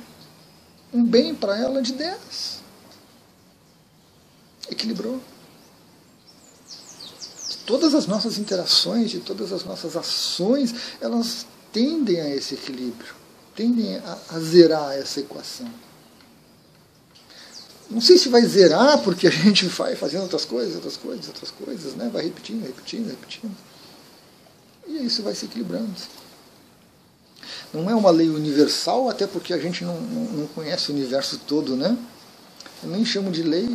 um 0.95 1.05
bem 1.05 1.35
para 1.35 1.59
ela 1.59 1.83
de 1.83 1.93
10. 1.93 2.61
Equilibrou. 4.71 5.21
De 7.49 7.57
todas 7.67 7.95
as 7.95 8.07
nossas 8.07 8.39
interações, 8.39 9.11
de 9.11 9.19
todas 9.19 9.53
as 9.53 9.65
nossas 9.65 9.97
ações, 9.97 10.73
elas 11.01 11.47
tendem 11.73 12.21
a 12.21 12.29
esse 12.35 12.55
equilíbrio, 12.55 13.13
tendem 13.57 13.97
a, 13.97 14.19
a 14.31 14.39
zerar 14.39 14.93
essa 14.93 15.19
equação. 15.19 15.69
Não 17.91 18.01
sei 18.01 18.17
se 18.17 18.29
vai 18.29 18.43
zerar, 18.43 19.03
porque 19.03 19.27
a 19.27 19.31
gente 19.31 19.67
vai 19.67 19.97
fazendo 19.97 20.23
outras 20.23 20.45
coisas, 20.45 20.77
outras 20.77 20.97
coisas, 20.97 21.27
outras 21.27 21.51
coisas, 21.51 21.95
né? 21.95 22.09
vai 22.13 22.25
repetindo, 22.25 22.65
repetindo, 22.65 23.09
repetindo. 23.09 23.57
E 24.87 25.05
isso 25.05 25.23
vai 25.23 25.35
se 25.35 25.47
equilibrando. 25.47 25.93
Não 27.73 27.91
é 27.91 27.95
uma 27.95 28.11
lei 28.11 28.29
universal, 28.29 29.09
até 29.09 29.27
porque 29.27 29.53
a 29.53 29.59
gente 29.59 29.85
não, 29.85 30.01
não, 30.01 30.47
conhece 30.49 30.91
o 30.91 30.95
universo 30.95 31.39
todo, 31.47 31.77
né? 31.77 31.97
Eu 32.83 32.91
nem 32.91 33.05
chamo 33.05 33.31
de 33.31 33.43
lei, 33.43 33.69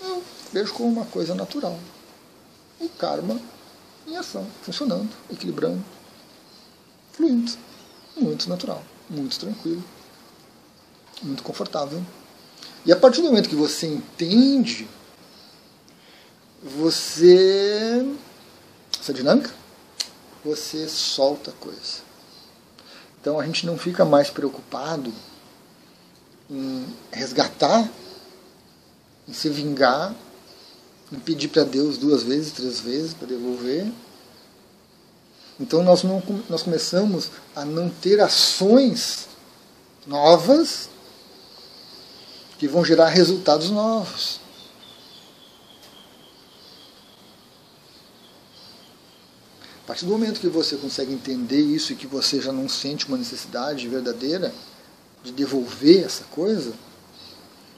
eu 0.00 0.22
vejo 0.52 0.72
como 0.74 0.88
uma 0.88 1.04
coisa 1.06 1.34
natural. 1.34 1.78
O 2.80 2.88
karma 2.88 3.40
em 4.06 4.16
ação, 4.16 4.46
funcionando, 4.62 5.08
equilibrando, 5.30 5.82
fluindo. 7.12 7.52
Muito 8.16 8.48
natural, 8.48 8.82
muito 9.08 9.38
tranquilo, 9.38 9.82
muito 11.22 11.42
confortável. 11.42 12.04
E 12.84 12.92
a 12.92 12.96
partir 12.96 13.22
do 13.22 13.28
momento 13.28 13.48
que 13.48 13.54
você 13.54 13.86
entende, 13.86 14.88
você. 16.62 18.04
essa 19.00 19.12
dinâmica, 19.12 19.50
você 20.44 20.88
solta 20.88 21.50
a 21.50 21.54
coisa. 21.54 22.11
Então 23.22 23.38
a 23.38 23.46
gente 23.46 23.64
não 23.64 23.78
fica 23.78 24.04
mais 24.04 24.30
preocupado 24.30 25.14
em 26.50 26.84
resgatar, 27.12 27.88
em 29.28 29.32
se 29.32 29.48
vingar, 29.48 30.12
em 31.12 31.20
pedir 31.20 31.46
para 31.46 31.62
Deus 31.62 31.96
duas 31.96 32.24
vezes, 32.24 32.50
três 32.50 32.80
vezes 32.80 33.14
para 33.14 33.28
devolver. 33.28 33.86
Então 35.60 35.84
nós, 35.84 36.02
não, 36.02 36.20
nós 36.50 36.64
começamos 36.64 37.30
a 37.54 37.64
não 37.64 37.88
ter 37.88 38.20
ações 38.20 39.28
novas 40.04 40.88
que 42.58 42.66
vão 42.66 42.84
gerar 42.84 43.08
resultados 43.08 43.70
novos. 43.70 44.40
Partir 49.92 50.06
do 50.06 50.10
momento 50.12 50.40
que 50.40 50.48
você 50.48 50.76
consegue 50.76 51.12
entender 51.12 51.60
isso 51.60 51.92
e 51.92 51.96
que 51.96 52.06
você 52.06 52.40
já 52.40 52.50
não 52.50 52.66
sente 52.66 53.06
uma 53.06 53.18
necessidade 53.18 53.86
verdadeira 53.86 54.50
de 55.22 55.32
devolver 55.32 56.02
essa 56.02 56.24
coisa, 56.30 56.72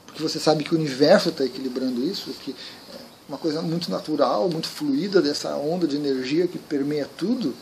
porque 0.05 0.23
você 0.23 0.39
sabe 0.39 0.63
que 0.63 0.73
o 0.73 0.77
universo 0.77 1.27
está 1.27 1.43
equilibrando 1.43 2.01
isso, 2.01 2.31
que 2.35 2.51
é 2.51 2.97
uma 3.27 3.37
coisa 3.37 3.61
muito 3.61 3.91
natural, 3.91 4.49
muito 4.49 4.69
fluida 4.69 5.21
dessa 5.21 5.57
onda 5.57 5.85
de 5.85 5.97
energia 5.97 6.47
que 6.47 6.57
permeia 6.57 7.05
tudo, 7.17 7.53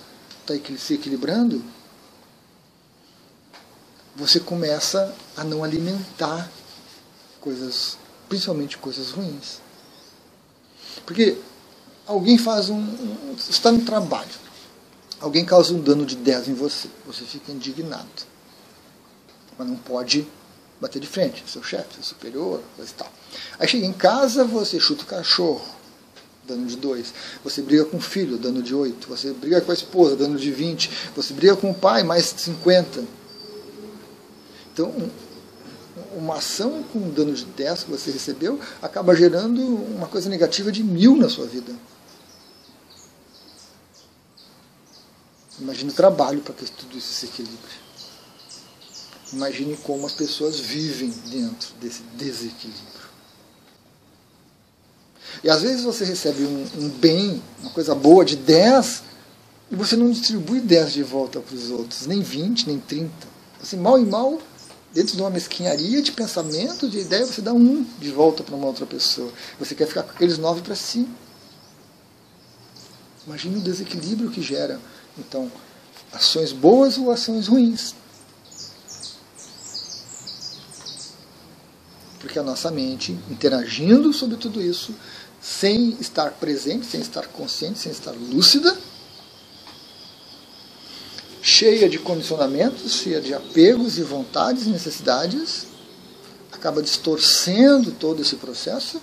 está 0.42 0.54
se 0.78 0.94
equilibrando, 0.94 1.60
você 4.16 4.40
começa 4.40 5.16
a 5.36 5.44
não 5.44 5.64
alimentar 5.64 6.48
coisas, 7.42 7.98
principalmente 8.30 8.78
coisas 8.78 9.10
ruins. 9.10 9.58
Porque 11.08 11.40
alguém 12.08 12.38
faz 12.38 12.70
um, 12.70 12.80
um. 12.80 13.36
está 13.38 13.72
no 13.72 13.82
trabalho. 13.82 14.44
Alguém 15.20 15.46
causa 15.46 15.74
um 15.74 15.80
dano 15.80 16.06
de 16.06 16.16
10 16.16 16.50
em 16.50 16.54
você. 16.54 16.90
Você 17.06 17.24
fica 17.24 17.52
indignado. 17.52 18.08
Mas 19.58 19.68
não 19.68 19.78
pode 19.78 20.28
bater 20.82 21.00
de 21.00 21.08
frente. 21.08 21.44
Seu 21.48 21.64
chefe, 21.64 21.94
seu 21.96 22.04
superior, 22.04 22.62
coisa 22.76 22.92
e 22.92 22.94
tal. 22.96 23.12
Aí 23.58 23.68
chega 23.68 23.86
em 23.86 23.94
casa, 23.94 24.44
você 24.44 24.80
chuta 24.80 25.04
o 25.04 25.06
cachorro, 25.06 25.64
dano 26.46 26.66
de 26.66 26.76
2. 26.76 27.14
Você 27.44 27.62
briga 27.62 27.86
com 27.86 27.98
o 27.98 28.02
filho, 28.02 28.38
dano 28.38 28.62
de 28.62 28.76
8. 28.76 29.08
Você 29.08 29.32
briga 29.32 29.62
com 29.62 29.72
a 29.72 29.74
esposa, 29.74 30.16
dano 30.16 30.38
de 30.38 30.52
20. 30.52 30.90
Você 31.16 31.34
briga 31.34 31.56
com 31.56 31.72
o 31.72 31.74
pai, 31.74 32.04
mais 32.04 32.26
50. 32.26 33.04
Então, 34.74 34.94
uma 36.16 36.38
ação 36.38 36.84
com 36.92 37.10
dano 37.10 37.34
de 37.34 37.46
10 37.46 37.84
que 37.84 37.92
você 37.92 38.12
recebeu 38.12 38.60
acaba 38.82 39.16
gerando 39.16 39.62
uma 39.62 40.08
coisa 40.08 40.30
negativa 40.30 40.72
de 40.72 40.84
mil 40.84 41.16
na 41.16 41.30
sua 41.30 41.46
vida. 41.46 41.74
Imagine 45.60 45.92
o 45.92 45.94
trabalho 45.94 46.42
para 46.42 46.54
que 46.54 46.70
tudo 46.72 46.98
isso 46.98 47.14
se 47.14 47.26
equilibre. 47.28 47.84
Imagine 49.32 49.78
como 49.78 50.06
as 50.06 50.14
pessoas 50.14 50.60
vivem 50.60 51.10
dentro 51.28 51.70
desse 51.80 52.02
desequilíbrio. 52.16 53.04
E 55.44 55.50
às 55.50 55.62
vezes 55.62 55.84
você 55.84 56.06
recebe 56.06 56.44
um, 56.44 56.68
um 56.78 56.90
bem, 56.90 57.42
uma 57.62 57.72
coisa 57.72 57.96
boa 57.96 58.24
de 58.24 58.36
10, 58.36 59.04
e 59.72 59.76
você 59.76 59.96
não 59.96 60.12
distribui 60.12 60.60
10 60.60 60.94
de 60.94 61.04
volta 61.04 61.40
para 61.40 61.56
os 61.56 61.70
outros, 61.72 62.06
nem 62.06 62.22
20, 62.22 62.68
nem 62.68 62.80
30. 62.80 63.12
Assim, 63.62 63.78
mal 63.78 63.98
e 64.00 64.06
mal 64.06 64.40
dentro 64.94 65.16
de 65.16 65.22
uma 65.22 65.30
mesquinharia 65.30 66.02
de 66.02 66.12
pensamento, 66.12 66.88
de 66.88 67.00
ideia, 67.00 67.26
você 67.26 67.42
dá 67.42 67.52
um 67.52 67.84
de 68.00 68.12
volta 68.12 68.44
para 68.44 68.56
uma 68.56 68.68
outra 68.68 68.86
pessoa. 68.86 69.32
Você 69.60 69.74
quer 69.74 69.88
ficar 69.88 70.04
com 70.04 70.12
aqueles 70.12 70.38
nove 70.38 70.62
para 70.62 70.76
si. 70.76 71.08
Imagine 73.26 73.58
o 73.58 73.62
desequilíbrio 73.62 74.30
que 74.30 74.42
gera. 74.42 74.80
Então, 75.18 75.52
ações 76.12 76.52
boas 76.52 76.98
ou 76.98 77.12
ações 77.12 77.48
ruins. 77.48 77.96
Porque 82.20 82.38
a 82.38 82.44
nossa 82.44 82.70
mente, 82.70 83.18
interagindo 83.30 84.14
sobre 84.14 84.38
tudo 84.38 84.62
isso, 84.62 84.94
sem 85.42 85.98
estar 86.00 86.32
presente, 86.34 86.86
sem 86.86 87.02
estar 87.02 87.28
consciente, 87.28 87.80
sem 87.80 87.92
estar 87.92 88.12
lúcida, 88.12 88.78
cheia 91.64 91.88
de 91.88 91.98
condicionamentos, 91.98 92.92
cheia 92.92 93.22
de 93.22 93.34
apegos 93.34 93.98
e 93.98 94.04
vontades 94.04 94.66
e 94.66 94.70
necessidades, 94.70 95.68
acaba 96.52 96.82
distorcendo 96.82 97.94
todo 97.94 98.22
esse 98.22 98.36
processo 98.36 99.02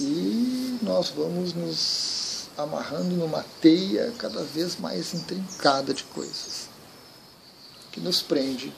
e 0.00 0.78
nós 0.82 1.10
vamos 1.10 1.54
nos 1.54 2.48
amarrando 2.58 3.14
numa 3.14 3.44
teia 3.60 4.12
cada 4.18 4.42
vez 4.42 4.80
mais 4.80 5.14
intrincada 5.14 5.94
de 5.94 6.02
coisas 6.02 6.68
que 7.92 8.00
nos 8.00 8.20
prende 8.20 8.74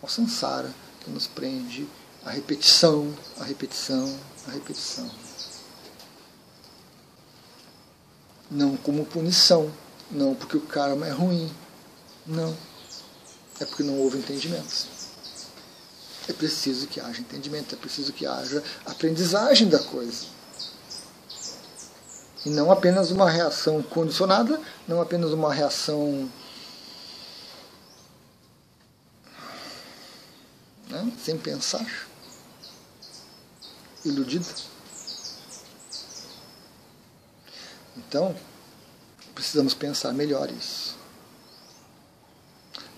ao 0.00 0.08
samsara, 0.08 0.72
que 1.00 1.10
nos 1.10 1.26
prende 1.26 1.84
à 2.24 2.30
repetição, 2.30 3.12
à 3.40 3.44
repetição, 3.44 4.16
à 4.46 4.52
repetição. 4.52 5.10
Não 8.48 8.76
como 8.76 9.04
punição, 9.04 9.68
não 10.12 10.34
porque 10.34 10.56
o 10.56 10.60
karma 10.60 11.06
é 11.06 11.10
ruim, 11.10 11.50
não. 12.26 12.56
É 13.58 13.64
porque 13.64 13.82
não 13.82 13.98
houve 13.98 14.18
entendimento. 14.18 14.86
É 16.28 16.32
preciso 16.32 16.86
que 16.86 17.00
haja 17.00 17.20
entendimento, 17.20 17.74
é 17.74 17.78
preciso 17.78 18.12
que 18.12 18.26
haja 18.26 18.62
aprendizagem 18.86 19.68
da 19.68 19.78
coisa. 19.78 20.26
E 22.44 22.50
não 22.50 22.70
apenas 22.70 23.10
uma 23.10 23.30
reação 23.30 23.82
condicionada, 23.82 24.60
não 24.86 25.00
apenas 25.00 25.32
uma 25.32 25.52
reação 25.52 26.30
né, 30.88 31.12
sem 31.24 31.38
pensar, 31.38 31.86
iludida. 34.04 34.46
Então, 37.96 38.34
precisamos 39.34 39.74
pensar 39.74 40.12
melhor 40.12 40.50
isso. 40.50 40.96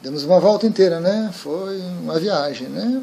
Demos 0.02 0.24
uma 0.24 0.38
volta 0.38 0.66
inteira, 0.66 1.00
né? 1.00 1.32
Foi 1.32 1.80
uma 1.80 2.18
viagem, 2.20 2.68
né? 2.68 3.02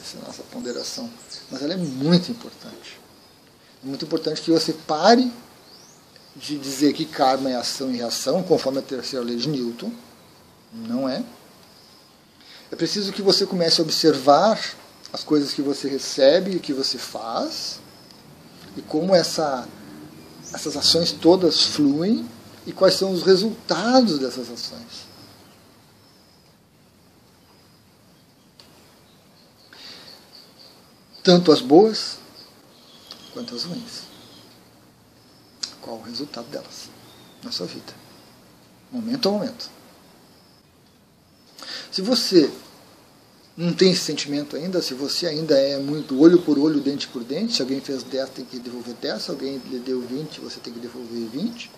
Essa 0.00 0.16
é 0.16 0.26
nossa 0.26 0.42
ponderação. 0.44 1.10
Mas 1.50 1.62
ela 1.62 1.74
é 1.74 1.76
muito 1.76 2.30
importante. 2.30 2.98
É 3.84 3.86
muito 3.86 4.04
importante 4.04 4.40
que 4.40 4.50
você 4.50 4.72
pare 4.72 5.30
de 6.34 6.58
dizer 6.58 6.92
que 6.94 7.04
karma 7.04 7.50
é 7.50 7.56
ação 7.56 7.92
e 7.92 7.96
reação, 7.96 8.42
conforme 8.42 8.78
a 8.78 8.82
terceira 8.82 9.24
lei 9.24 9.36
de 9.36 9.48
Newton. 9.48 9.92
Não 10.72 11.08
é. 11.08 11.22
É 12.70 12.76
preciso 12.76 13.12
que 13.12 13.22
você 13.22 13.44
comece 13.44 13.80
a 13.80 13.84
observar 13.84 14.58
as 15.12 15.24
coisas 15.24 15.52
que 15.52 15.62
você 15.62 15.88
recebe 15.88 16.56
e 16.56 16.60
que 16.60 16.72
você 16.72 16.98
faz, 16.98 17.80
e 18.76 18.82
como 18.82 19.14
essa 19.14 19.66
essas 20.52 20.76
ações 20.76 21.12
todas 21.12 21.62
fluem 21.62 22.26
e 22.66 22.72
quais 22.72 22.94
são 22.94 23.12
os 23.12 23.22
resultados 23.22 24.18
dessas 24.18 24.50
ações. 24.50 25.08
Tanto 31.22 31.52
as 31.52 31.60
boas 31.60 32.18
quanto 33.32 33.54
as 33.54 33.64
ruins. 33.64 34.02
Qual 35.82 35.96
o 35.96 36.02
resultado 36.02 36.46
delas 36.48 36.88
na 37.42 37.52
sua 37.52 37.66
vida? 37.66 37.94
Momento 38.90 39.28
a 39.28 39.32
momento. 39.32 39.70
Se 41.90 42.00
você 42.00 42.50
não 43.56 43.72
tem 43.72 43.90
esse 43.90 44.02
sentimento 44.02 44.54
ainda, 44.54 44.80
se 44.80 44.94
você 44.94 45.26
ainda 45.26 45.58
é 45.58 45.78
muito 45.78 46.18
olho 46.20 46.40
por 46.42 46.58
olho, 46.58 46.80
dente 46.80 47.08
por 47.08 47.24
dente, 47.24 47.54
se 47.54 47.60
alguém 47.60 47.80
fez 47.80 48.02
10, 48.04 48.30
tem 48.30 48.44
que 48.44 48.58
devolver 48.58 48.94
10, 48.94 49.22
se 49.22 49.30
alguém 49.30 49.58
lhe 49.66 49.80
deu 49.80 50.00
20, 50.00 50.40
você 50.40 50.60
tem 50.60 50.72
que 50.72 50.78
devolver 50.78 51.28
20. 51.28 51.70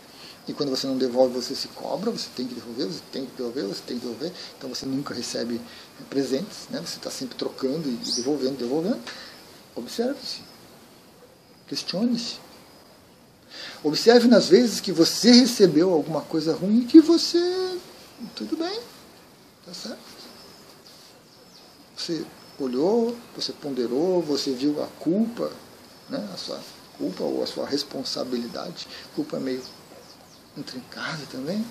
E 0.50 0.52
quando 0.52 0.70
você 0.70 0.86
não 0.86 0.98
devolve, 0.98 1.34
você 1.34 1.54
se 1.54 1.68
cobra, 1.68 2.10
você 2.10 2.28
tem 2.36 2.46
que 2.46 2.54
devolver, 2.54 2.86
você 2.86 3.02
tem 3.12 3.24
que 3.24 3.32
devolver, 3.36 3.64
você 3.64 3.82
tem 3.86 3.98
que 3.98 4.06
devolver. 4.06 4.32
Então 4.58 4.68
você 4.68 4.84
nunca 4.84 5.14
recebe 5.14 5.60
presentes, 6.08 6.68
né? 6.70 6.80
você 6.84 6.96
está 6.96 7.10
sempre 7.10 7.36
trocando 7.36 7.88
e 7.88 7.96
devolvendo, 8.16 8.58
devolvendo. 8.58 9.00
Observe-se. 9.76 10.40
Questione-se. 11.68 12.38
Observe 13.82 14.26
nas 14.26 14.48
vezes 14.48 14.80
que 14.80 14.92
você 14.92 15.30
recebeu 15.30 15.92
alguma 15.92 16.20
coisa 16.22 16.52
ruim 16.54 16.84
que 16.84 17.00
você. 17.00 17.78
Tudo 18.34 18.56
bem, 18.56 18.80
tá 19.64 19.72
certo 19.72 20.20
você 22.00 22.24
olhou, 22.58 23.16
você 23.36 23.52
ponderou, 23.52 24.22
você 24.22 24.52
viu 24.52 24.82
a 24.82 24.86
culpa, 24.98 25.52
né, 26.08 26.28
a 26.32 26.36
sua 26.36 26.60
culpa 26.96 27.22
ou 27.22 27.42
a 27.42 27.46
sua 27.46 27.66
responsabilidade. 27.66 28.88
Culpa 29.14 29.36
é 29.36 29.40
meio 29.40 29.62
intrincada 30.56 31.24
também. 31.30 31.64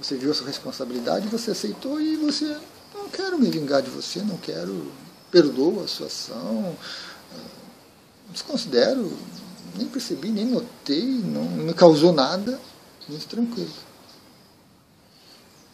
Você 0.00 0.16
viu 0.16 0.30
a 0.30 0.34
sua 0.34 0.46
responsabilidade, 0.46 1.28
você 1.28 1.52
aceitou 1.52 2.00
e 2.00 2.16
você 2.16 2.56
não 2.94 3.08
quero 3.08 3.38
me 3.38 3.50
vingar 3.50 3.82
de 3.82 3.90
você, 3.90 4.20
não 4.20 4.36
quero, 4.36 4.92
perdoa 5.30 5.84
a 5.84 5.88
sua 5.88 6.06
ação, 6.06 6.76
desconsidero, 8.30 9.16
nem 9.76 9.86
percebi, 9.88 10.30
nem 10.30 10.46
notei, 10.46 11.06
não 11.06 11.44
me 11.44 11.72
causou 11.74 12.12
nada, 12.12 12.60
muito 13.08 13.26
tranquilo. 13.26 13.72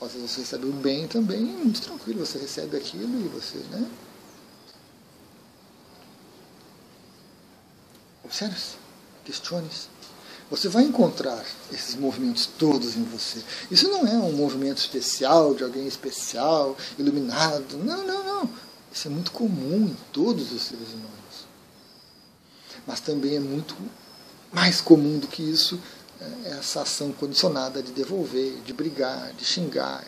Às 0.00 0.12
vezes 0.12 0.30
você 0.30 0.40
recebe 0.42 0.66
o 0.66 0.72
bem 0.72 1.08
também, 1.08 1.40
muito 1.40 1.80
tranquilo, 1.80 2.24
você 2.24 2.38
recebe 2.38 2.76
aquilo 2.76 3.20
e 3.20 3.28
você, 3.28 3.58
né? 3.70 3.90
Observe-se, 8.22 8.76
questione-se. 9.24 9.88
Você 10.50 10.68
vai 10.68 10.84
encontrar 10.84 11.44
esses 11.70 11.94
movimentos 11.94 12.46
todos 12.46 12.96
em 12.96 13.04
você. 13.04 13.42
Isso 13.70 13.88
não 13.88 14.06
é 14.06 14.14
um 14.14 14.32
movimento 14.32 14.78
especial, 14.78 15.54
de 15.54 15.62
alguém 15.62 15.86
especial, 15.86 16.76
iluminado. 16.98 17.76
Não, 17.76 18.06
não, 18.06 18.24
não. 18.24 18.50
Isso 18.90 19.08
é 19.08 19.10
muito 19.10 19.30
comum 19.30 19.88
em 19.88 19.96
todos 20.12 20.50
os 20.50 20.62
seres 20.62 20.88
humanos. 20.88 21.46
Mas 22.86 23.00
também 23.00 23.36
é 23.36 23.40
muito 23.40 23.76
mais 24.50 24.80
comum 24.80 25.18
do 25.18 25.26
que 25.26 25.42
isso 25.42 25.78
é 26.20 26.50
essa 26.58 26.82
ação 26.82 27.12
condicionada 27.12 27.82
de 27.82 27.92
devolver, 27.92 28.60
de 28.64 28.72
brigar, 28.72 29.32
de 29.34 29.44
xingar, 29.44 30.04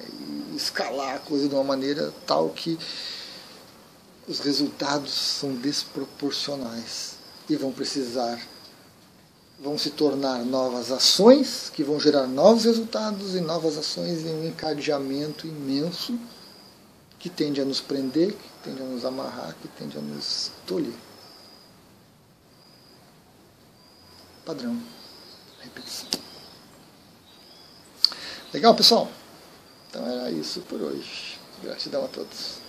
e 0.53 0.57
escalar 0.57 1.17
a 1.17 1.19
coisa 1.21 1.49
de 1.49 1.55
uma 1.55 1.63
maneira 1.63 2.13
tal 2.27 2.49
que 2.49 2.77
os 4.27 4.41
resultados 4.41 5.13
são 5.13 5.55
desproporcionais 5.55 7.15
e 7.49 7.57
vão 7.57 7.73
precisar, 7.73 8.41
vão 9.61 9.77
se 9.77 9.91
tornar 9.91 10.45
novas 10.45 10.91
ações 10.91 11.71
que 11.71 11.85
vão 11.85 12.01
gerar 12.01 12.27
novos 12.27 12.65
resultados 12.65 13.35
e 13.35 13.41
novas 13.41 13.77
ações 13.77 14.25
em 14.25 14.35
um 14.35 14.49
encadeamento 14.49 15.47
imenso 15.47 16.19
que 17.19 17.29
tende 17.29 17.61
a 17.61 17.65
nos 17.65 17.81
prender, 17.81 18.33
que 18.33 18.49
tende 18.65 18.81
a 18.83 18.87
nos 18.87 19.05
amarrar, 19.05 19.55
que 19.61 19.69
tende 19.69 19.99
a 19.99 20.01
nos 20.01 20.51
tolir. 20.67 20.95
Padrão 24.47 24.81
repetição. 25.61 26.09
Legal, 28.53 28.75
pessoal? 28.75 29.09
Então 29.89 30.07
era 30.07 30.31
isso 30.31 30.61
por 30.63 30.81
hoje. 30.81 31.39
Gratidão 31.63 32.05
a 32.05 32.09
todos. 32.09 32.60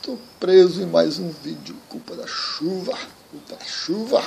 Estou 0.00 0.18
preso 0.40 0.80
em 0.80 0.86
mais 0.86 1.18
um 1.18 1.28
vídeo. 1.28 1.76
Culpa 1.90 2.16
da 2.16 2.26
chuva. 2.26 2.96
Culpa 3.30 3.54
da 3.54 3.64
chuva. 3.66 4.24